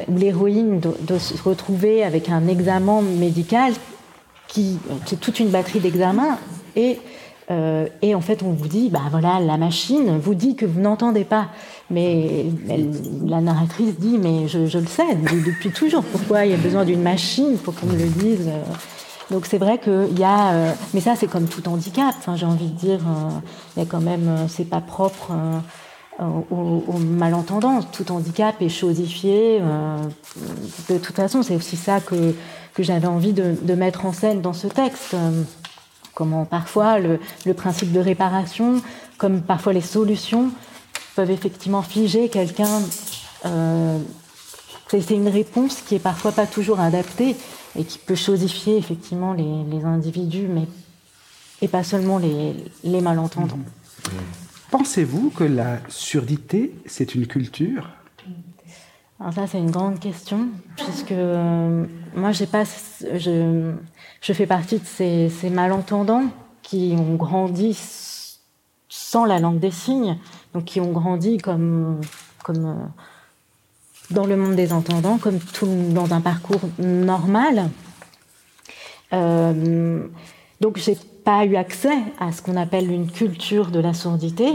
[0.09, 3.73] l'héroïne doit, se retrouver avec un examen médical
[4.49, 6.39] qui, c'est toute une batterie d'examens,
[6.75, 6.99] et
[7.51, 10.81] Euh, et en fait, on vous dit, bah voilà, la machine vous dit que vous
[10.81, 11.49] n'entendez pas.
[11.91, 12.47] Mais
[13.25, 16.03] la narratrice dit, mais je, le sais depuis toujours.
[16.03, 18.51] Pourquoi il y a besoin d'une machine pour qu'on me le dise
[19.29, 22.15] donc c'est vrai qu'il y a, euh, mais ça c'est comme tout handicap.
[22.37, 25.33] j'ai envie de dire, euh, il quand même, c'est pas propre
[26.21, 27.81] aux, malentendants.
[27.83, 29.61] Tout handicap est chosifié.
[30.89, 32.37] de toute façon, c'est aussi ça que
[32.73, 35.17] que j'avais envie de, de, mettre en scène dans ce texte
[36.17, 37.21] comment parfois le,
[37.55, 38.83] principe de réparation,
[39.19, 40.51] comme parfois les solutions,
[41.15, 42.81] peuvent effectivement figer quelqu'un.
[43.45, 43.99] Euh,
[44.89, 47.37] c'est une réponse qui est parfois pas toujours adaptée
[47.79, 50.67] et qui peut chosifier effectivement les, individus, mais
[51.61, 53.59] et pas seulement les, malentendants.
[53.59, 54.11] Mmh.
[54.71, 57.91] Pensez-vous que la surdité, c'est une culture?
[59.19, 63.73] Alors ça, c'est une grande question, puisque euh, moi, j'ai pas, je,
[64.21, 66.25] je, fais partie de ces, ces, malentendants
[66.63, 67.79] qui ont grandi
[68.91, 70.19] sans la langue des signes,
[70.53, 72.03] donc qui ont grandi comme,
[72.45, 72.75] comme euh,
[74.11, 77.71] dans le monde des entendants, comme tout dans un parcours normal.
[79.15, 80.07] Euh,
[80.61, 84.53] donc, j'ai pas eu accès à ce qu'on appelle une culture de la surdité,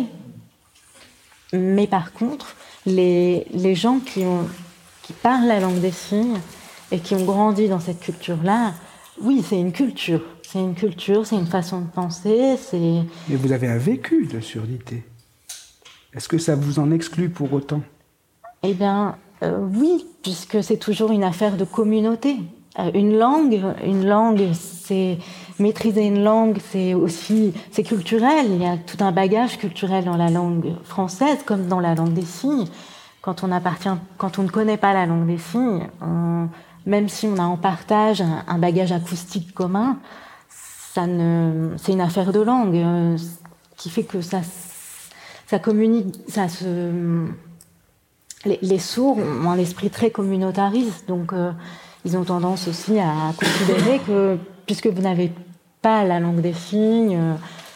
[1.51, 2.55] mais par contre,
[2.85, 4.47] les, les gens qui, ont,
[5.03, 6.39] qui parlent la langue des signes
[6.91, 8.73] et qui ont grandi dans cette culture-là,
[9.21, 10.21] oui, c'est une culture.
[10.41, 12.57] C'est une culture, c'est une façon de penser.
[12.57, 13.03] C'est.
[13.29, 15.03] Mais vous avez un vécu de surdité.
[16.13, 17.81] Est-ce que ça vous en exclut pour autant?
[18.63, 22.35] Eh bien, euh, oui, puisque c'est toujours une affaire de communauté.
[22.79, 25.19] Euh, une langue, une langue, c'est
[25.59, 28.47] maîtriser une langue, c'est aussi c'est culturel.
[28.49, 32.13] Il y a tout un bagage culturel dans la langue française comme dans la langue
[32.13, 32.67] des signes.
[33.21, 35.87] Quand on appartient, quand on ne connaît pas la langue des signes,
[36.85, 39.99] même si on a en partage un, bagage acoustique commun,
[40.49, 43.17] ça ne, c'est une affaire de langue euh,
[43.77, 44.41] qui fait que ça,
[45.47, 47.27] ça communique, ça se,
[48.45, 51.51] les, sourds ont un esprit très communautariste, donc euh,
[52.05, 55.31] ils ont tendance aussi à considérer que puisque vous n'avez
[55.81, 57.33] pas la langue des signes, euh,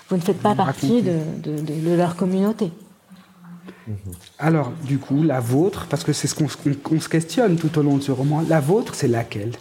[0.10, 2.72] vous ne faites pas partie de, leur communauté.
[4.40, 6.48] Alors, du coup, la vôtre, parce que c'est ce qu'on
[7.00, 9.52] se questionne tout au long de ce roman, la vôtre, c'est laquelle?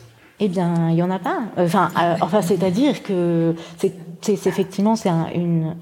[0.40, 1.38] Eh bien, il n'y en a pas.
[1.56, 5.76] Enfin, euh, enfin c'est-à-dire que c'est effectivement c'est une,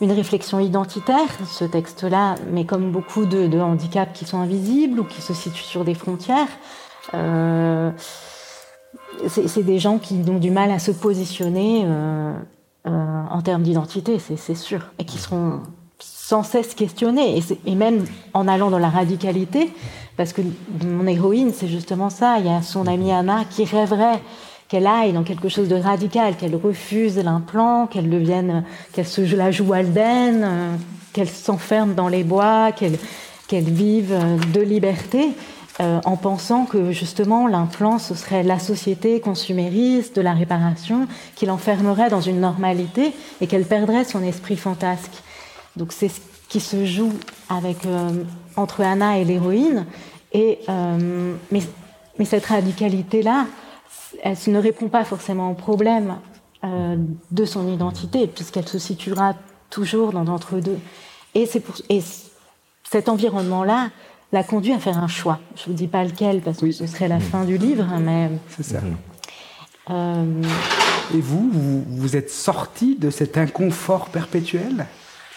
[0.00, 5.04] une réflexion identitaire, ce texte-là, mais comme beaucoup de, de, handicaps qui sont invisibles ou
[5.04, 6.48] qui se situent sur des frontières.
[7.14, 7.90] Euh,
[9.28, 12.32] c'est des gens qui ont du mal à se positionner euh,
[12.86, 15.60] euh, en termes d'identité, c'est sûr, et qui seront
[15.98, 19.72] sans cesse questionnés, et, même en allant dans la radicalité,
[20.16, 20.42] parce que
[20.84, 22.36] mon héroïne, c'est justement ça.
[22.38, 24.20] Il y a son amie Anna qui rêverait
[24.68, 29.50] qu'elle aille dans quelque chose de radical, qu'elle refuse l'implant, qu'elle devienne, qu'elle se la
[29.50, 30.76] joue alden, euh,
[31.12, 32.98] qu'elle s'enferme dans les bois, qu'elle
[33.46, 34.16] qu'elle vive
[34.54, 35.28] de liberté.
[35.80, 41.46] Euh, en pensant que justement l'implant, ce serait la société consumériste de la réparation, qui
[41.46, 45.10] l'enfermerait dans une normalité et qu'elle perdrait son esprit fantasque.
[45.74, 47.12] Donc c'est ce qui se joue
[47.48, 48.22] avec, euh,
[48.56, 49.84] entre Anna et l'héroïne.
[50.32, 53.46] Et, euh, mais, cette radicalité-là,
[54.22, 56.16] elle ne répond pas forcément au problème
[57.30, 59.34] de son identité, puisqu'elle se situera
[59.68, 60.78] toujours dans l'entre-deux.
[61.34, 62.02] Et, pour, et
[62.90, 63.90] cet environnement-là,
[64.34, 65.38] l'a conduit à faire un choix.
[65.56, 68.30] Je ne vous dis pas lequel parce que ce serait la fin du livre, mais.
[68.48, 68.80] C'est ça.
[69.90, 70.42] Euh,
[71.14, 71.50] Et vous,
[71.86, 74.86] vous, êtes sorti de cet inconfort perpétuel?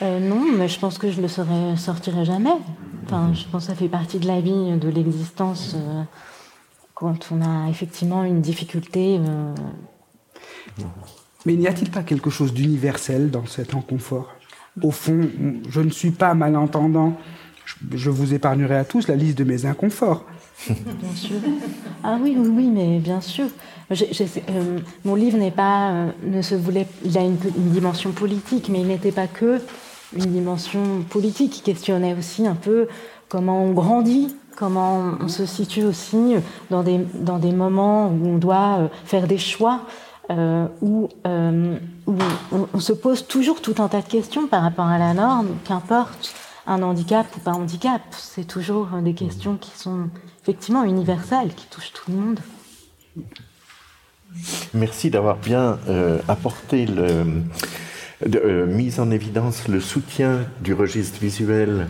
[0.02, 2.56] Euh, Non, mais je pense que je ne le sortirai jamais.
[3.06, 6.04] Enfin, je pense que ça fait partie de la vie, de l'existence, euh,
[6.96, 9.20] quand on a effectivement une difficulté.
[11.46, 14.34] Mais n'y a-t-il pas quelque chose d'universel dans cet inconfort?
[14.82, 15.30] Au fond,
[15.70, 17.14] je ne suis pas malentendant,
[17.94, 20.26] je vous épargnerai à tous la liste de mes inconforts.
[20.70, 21.38] Bien sûr.
[22.04, 23.48] Ah oui, oui, oui, mais bien sûr.
[23.92, 28.82] Euh, mon livre n'est pas, euh, ne se voulait, il a une, dimension politique, mais
[28.82, 29.62] il n'était pas que
[30.16, 31.52] une dimension politique.
[31.52, 32.88] qui questionnait aussi un peu
[33.30, 36.36] comment on grandit, comment on se situe aussi
[36.70, 39.82] dans des, dans des moments où on doit euh, faire des choix,
[40.82, 41.08] où,
[42.06, 42.16] où
[42.74, 46.36] on, se pose toujours tout un tas de questions par rapport à la norme, qu'importe
[46.68, 48.02] un handicap ou pas handicap.
[48.12, 50.10] C'est toujours des questions qui sont
[50.44, 52.40] effectivement universelles, qui touchent tout le monde.
[54.74, 57.26] Merci d'avoir bien euh, apporté le,
[58.26, 61.88] euh, mis en évidence le soutien du registre visuel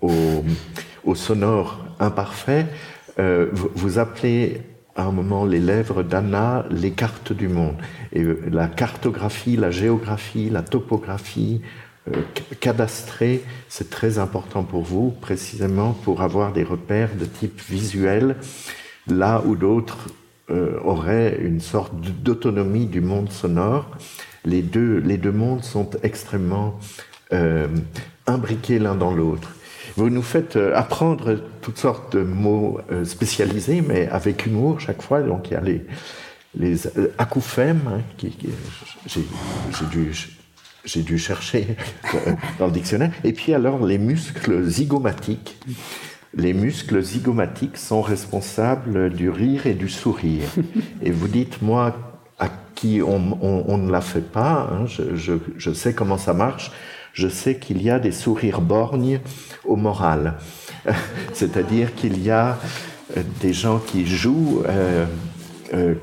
[0.00, 2.66] au, sonore imparfait.
[3.18, 4.62] Euh, vous, appelez
[4.94, 7.76] à un moment les lèvres d'Anna les cartes du monde.
[8.12, 11.60] Et euh, la cartographie, la géographie, la topographie,
[12.08, 12.22] euh,
[12.60, 18.36] cadastrée, c'est très important pour vous, précisément pour avoir des repères de type visuel,
[19.06, 20.08] là où d'autres
[20.50, 23.90] euh, auraient une sorte d'autonomie du monde sonore.
[24.44, 26.78] Les deux, les deux mondes sont extrêmement
[28.26, 29.50] imbriqués l'un dans l'autre.
[29.96, 35.02] Vous nous faites euh, apprendre toutes sortes de mots euh, spécialisés, mais avec humour chaque
[35.02, 35.22] fois.
[35.22, 35.84] Donc il y a les,
[36.56, 38.00] les euh, acouphèmes, hein,
[39.06, 40.12] j'ai dû,
[40.84, 41.76] j'ai dû chercher
[42.58, 43.12] dans le dictionnaire.
[43.24, 45.58] Et puis alors les muscles zygomatiques.
[46.36, 50.48] Les muscles zygomatiques sont responsables du rire et du sourire.
[51.00, 51.96] Et vous dites, moi,
[52.40, 56.72] à qui on, ne la fait pas, hein, je, sais comment ça marche
[57.12, 59.20] je sais qu'il y a des sourires borgnes
[59.64, 60.34] au moral.
[61.32, 62.58] C'est-à-dire qu'il y a
[63.16, 65.06] euh, des gens qui jouent euh,
[65.72, 65.94] euh,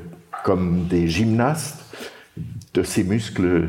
[0.45, 1.83] comme des gymnastes
[2.73, 3.67] de ces muscles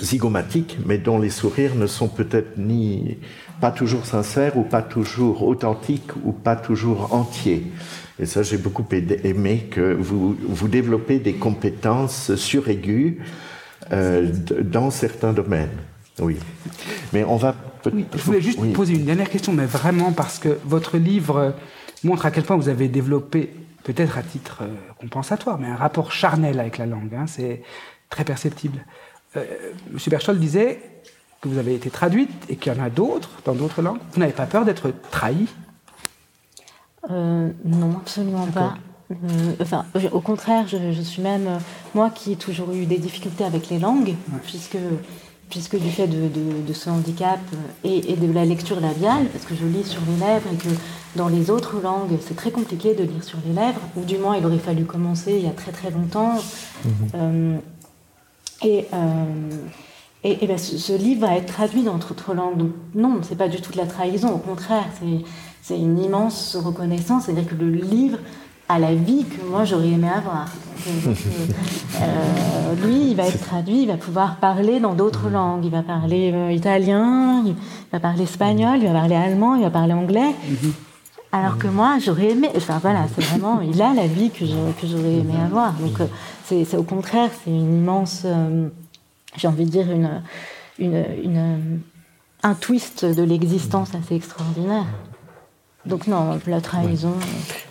[0.00, 3.18] zygomatiques, mais dont les sourires ne sont peut-être ni
[3.60, 7.70] pas toujours sincères ou pas toujours authentiques ou pas toujours entiers.
[8.18, 13.14] Et ça, j'ai beaucoup aimé que vous, vous développez des compétences suraiguës
[13.90, 15.76] dans certains domaines.
[16.20, 16.36] Oui.
[17.12, 17.54] Mais on va.
[17.92, 21.54] Oui, je voulais juste poser une dernière question, mais vraiment parce que votre livre
[22.04, 23.50] montre à quel point vous avez développé,
[23.82, 24.68] peut-être à titre euh,
[25.00, 27.14] compensatoire, mais un rapport charnel avec la langue.
[27.14, 27.62] Hein, c'est
[28.08, 28.84] très perceptible.
[29.36, 29.44] Euh,
[29.90, 30.80] Monsieur Berchol disait
[31.40, 34.00] que vous avez été traduite et qu'il y en a d'autres dans d'autres langues.
[34.12, 35.46] Vous n'avez pas peur d'être trahi?
[37.10, 38.74] Euh, Non, absolument pas.
[39.60, 41.58] enfin, au contraire, je, suis même
[41.94, 44.14] moi qui ai toujours eu des difficultés avec les langues,
[44.44, 44.78] puisque
[45.50, 47.38] puisque du fait de, ce handicap
[47.84, 50.74] et, de la lecture labiale, parce que je lis sur les lèvres et que
[51.14, 54.38] dans les autres langues, c'est très compliqué de lire sur les lèvres, ou du moins
[54.38, 56.38] il aurait fallu commencer il y a très très longtemps.
[56.86, 57.60] Mhm.
[58.64, 62.56] Euh, et, euh, et, ben, ce, livre va être traduit dans d'autres langues.
[62.56, 64.86] Donc non, c'est pas du tout de la trahison, au contraire,
[65.62, 68.18] c'est une immense reconnaissance, c'est-à-dire que le livre
[68.68, 70.46] à la vie que moi j'aurais aimé avoir.
[72.00, 75.32] Euh, lui, il va être traduit, il va pouvoir parler dans d'autres mm.
[75.32, 75.64] langues.
[75.64, 77.54] Il va parler euh, italien, il
[77.92, 80.30] va parler espagnol, il va parler allemand, il va parler anglais.
[80.30, 80.91] Mm-hmm.
[81.32, 82.50] Alors que moi, j'aurais aimé.
[82.54, 83.60] Enfin voilà, c'est vraiment.
[83.62, 85.72] Il a la vie que j'aurais aimé avoir.
[85.74, 86.06] Donc euh,
[86.44, 88.26] c'est au contraire, c'est une immense.
[89.36, 90.22] J'ai envie de dire une,
[90.78, 91.80] une, une
[92.42, 94.86] un twist de l'existence assez extraordinaire.
[95.86, 97.14] Donc non, la trahison.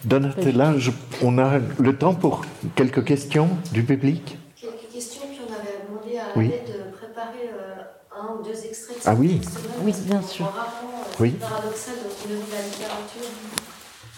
[0.04, 0.74] Donatella,
[1.22, 2.42] on a le temps pour
[2.76, 4.38] quelques questions du public?
[4.60, 6.48] Quelques questions, puis on avait demandé à oui.
[6.48, 9.40] de préparer euh, un ou deux extraits de Ah oui
[9.84, 10.46] Oui, bien sûr.
[10.46, 11.32] Euh, oui.
[11.32, 13.30] paradoxal au niveau de la littérature,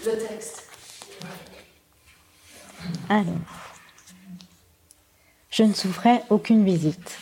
[0.06, 0.64] le texte.
[3.10, 3.26] Alors,
[5.50, 7.18] je ne souffrais aucune visite,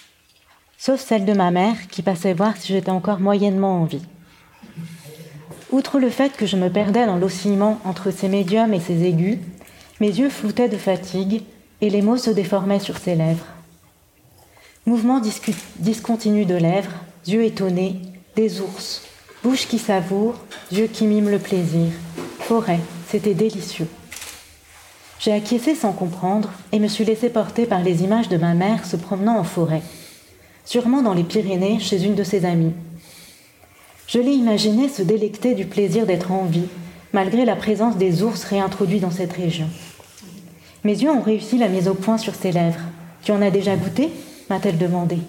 [0.78, 4.06] sauf celle de ma mère qui passait voir si j'étais encore moyennement en vie.
[5.72, 9.40] Outre le fait que je me perdais dans l'oscillement entre ses médiums et ses aigus,
[10.00, 11.44] mes yeux floutaient de fatigue
[11.80, 13.46] et les mots se déformaient sur ses lèvres.
[14.86, 15.22] Mouvement
[15.78, 16.92] discontinu de lèvres,
[17.28, 18.02] yeux étonnés,
[18.36, 19.04] des ours,
[19.44, 20.36] bouche qui savoure,
[20.72, 21.88] yeux qui miment le plaisir.
[22.40, 23.88] Forêt, c'était délicieux.
[25.20, 28.86] J'ai acquiescé sans comprendre et me suis laissé porter par les images de ma mère
[28.86, 29.84] se promenant en forêt,
[30.66, 32.74] sûrement dans les Pyrénées chez une de ses amies.
[34.08, 36.68] Je l'ai imaginé se délecter du plaisir d'être en vie,
[37.14, 39.68] malgré la présence des ours réintroduits dans cette région.
[40.84, 42.82] Mes yeux ont réussi la mise au point sur ses lèvres.
[43.24, 44.10] Tu en as déjà goûté?
[44.50, 45.20] m'a-t-elle demandé.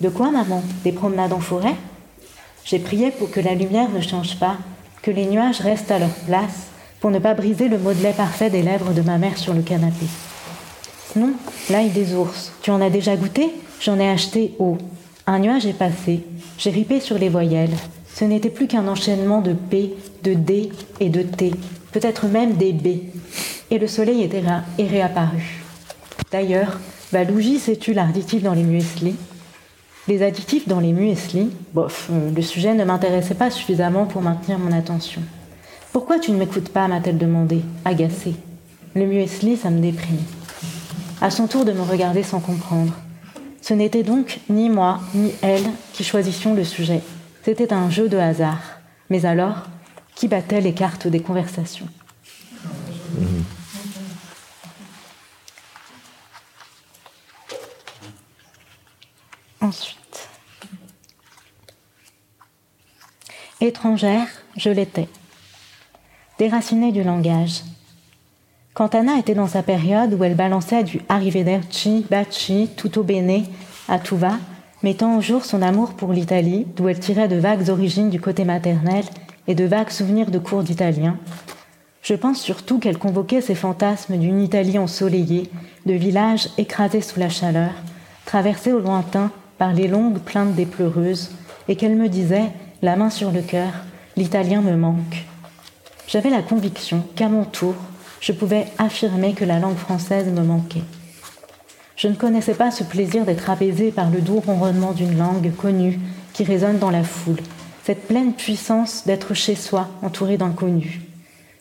[0.00, 0.62] De quoi, maman?
[0.84, 1.74] Des promenades en forêt?
[2.64, 4.56] J'ai prié pour que la lumière ne change pas,
[5.02, 6.68] que les nuages restent à leur place,
[7.00, 10.06] pour ne pas briser le modelet parfait des lèvres de ma mère sur le canapé.
[11.16, 11.32] Non,
[11.68, 12.52] l'ail des ours.
[12.62, 13.50] Tu en as déjà goûté?
[13.80, 14.78] J'en ai acheté haut.
[15.26, 16.22] Un nuage est passé.
[16.58, 17.76] J'ai ripé sur les voyelles.
[18.14, 21.52] Ce n'était plus qu'un enchaînement de P, de D et de T,
[21.90, 22.86] peut-être même des B.
[23.70, 24.44] Et le soleil était
[24.78, 25.62] est réapparu.
[26.30, 26.78] D'ailleurs,
[27.12, 29.16] Balouji sais-tu l'additif dans les muesli
[30.08, 34.58] Les additifs dans les muesli, bof, euh, le sujet ne m'intéressait pas suffisamment pour maintenir
[34.58, 35.22] mon attention.
[35.92, 38.34] Pourquoi tu ne m'écoutes pas m'a-t-elle demandé, agacée.
[38.96, 40.18] Le muesli, ça me déprime.
[41.20, 42.92] À son tour de me regarder sans comprendre.
[43.60, 47.00] Ce n'était donc ni moi ni elle qui choisissions le sujet.
[47.44, 48.80] C'était un jeu de hasard.
[49.08, 49.68] Mais alors,
[50.16, 51.86] qui battait les cartes des conversations?
[59.62, 60.28] Ensuite,
[63.60, 65.08] étrangère, je l'étais.
[66.36, 67.62] Déracinée du langage.
[68.74, 73.44] Quand Anna était dans sa période où elle balançait du arrivederci, baci, tutto bene
[73.86, 74.32] à tout va,
[74.82, 78.44] mettant au jour son amour pour l'Italie, d'où elle tirait de vagues origines du côté
[78.44, 79.04] maternel
[79.46, 81.18] et de vagues souvenirs de cours d'italien,
[82.02, 85.48] je pense surtout qu'elle convoquait ses fantasmes d'une Italie ensoleillée,
[85.86, 87.70] de villages écrasés sous la chaleur,
[88.24, 89.30] traversés au lointain
[89.62, 91.30] par les longues plaintes des pleureuses,
[91.68, 92.50] et qu'elle me disait,
[92.82, 93.70] la main sur le cœur,
[94.16, 95.24] l'italien me manque.
[96.08, 97.76] J'avais la conviction qu'à mon tour,
[98.20, 100.82] je pouvais affirmer que la langue française me manquait.
[101.94, 106.00] Je ne connaissais pas ce plaisir d'être apaisé par le doux ronronnement d'une langue connue
[106.32, 107.38] qui résonne dans la foule,
[107.84, 110.98] cette pleine puissance d'être chez soi, entouré d'inconnus.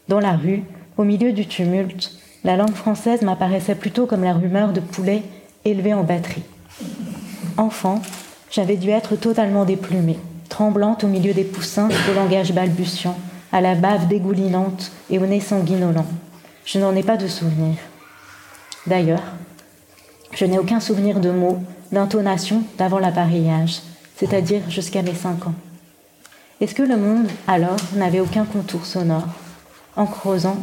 [0.08, 0.64] Dans la rue,
[0.98, 5.22] au milieu du tumulte, la langue française m'apparaissait plutôt comme la rumeur de poulets
[5.66, 6.42] élevés en batterie.
[7.62, 8.02] Enfant,
[8.50, 10.18] j'avais dû être totalement déplumée,
[10.50, 13.16] tremblante au milieu des poussins au langage balbutiant,
[13.52, 16.08] à la bave dégoulinante et au nez sanguinolent.
[16.66, 17.76] Je n'en ai pas de souvenir.
[18.88, 19.22] D'ailleurs,
[20.34, 21.60] je n'ai aucun souvenir de mots,
[21.92, 23.82] d'intonation d'avant l'appareillage,
[24.18, 25.54] c'est-à-dire jusqu'à mes cinq ans.
[26.62, 29.28] Est-ce que le monde, alors, n'avait aucun contour sonore?
[29.96, 30.58] En creusant,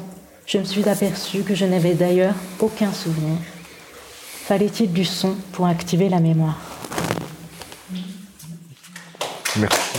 [0.46, 3.38] je me suis aperçu que je n'avais d'ailleurs aucun souvenir.
[4.48, 6.56] Fallait-il du son pour activer la mémoire
[9.58, 9.98] Merci.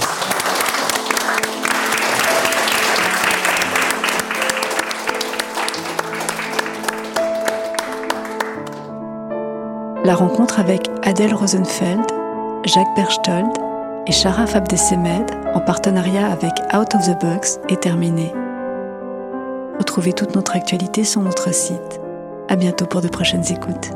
[10.04, 12.02] La rencontre avec Adèle Rosenfeld,
[12.66, 13.46] Jacques Berchtold
[14.08, 18.34] et Sharaf Abdesemed en partenariat avec Out of the Box est terminée.
[19.78, 22.02] Retrouvez toute notre actualité sur notre site.
[22.48, 23.92] À bientôt pour de prochaines écoutes.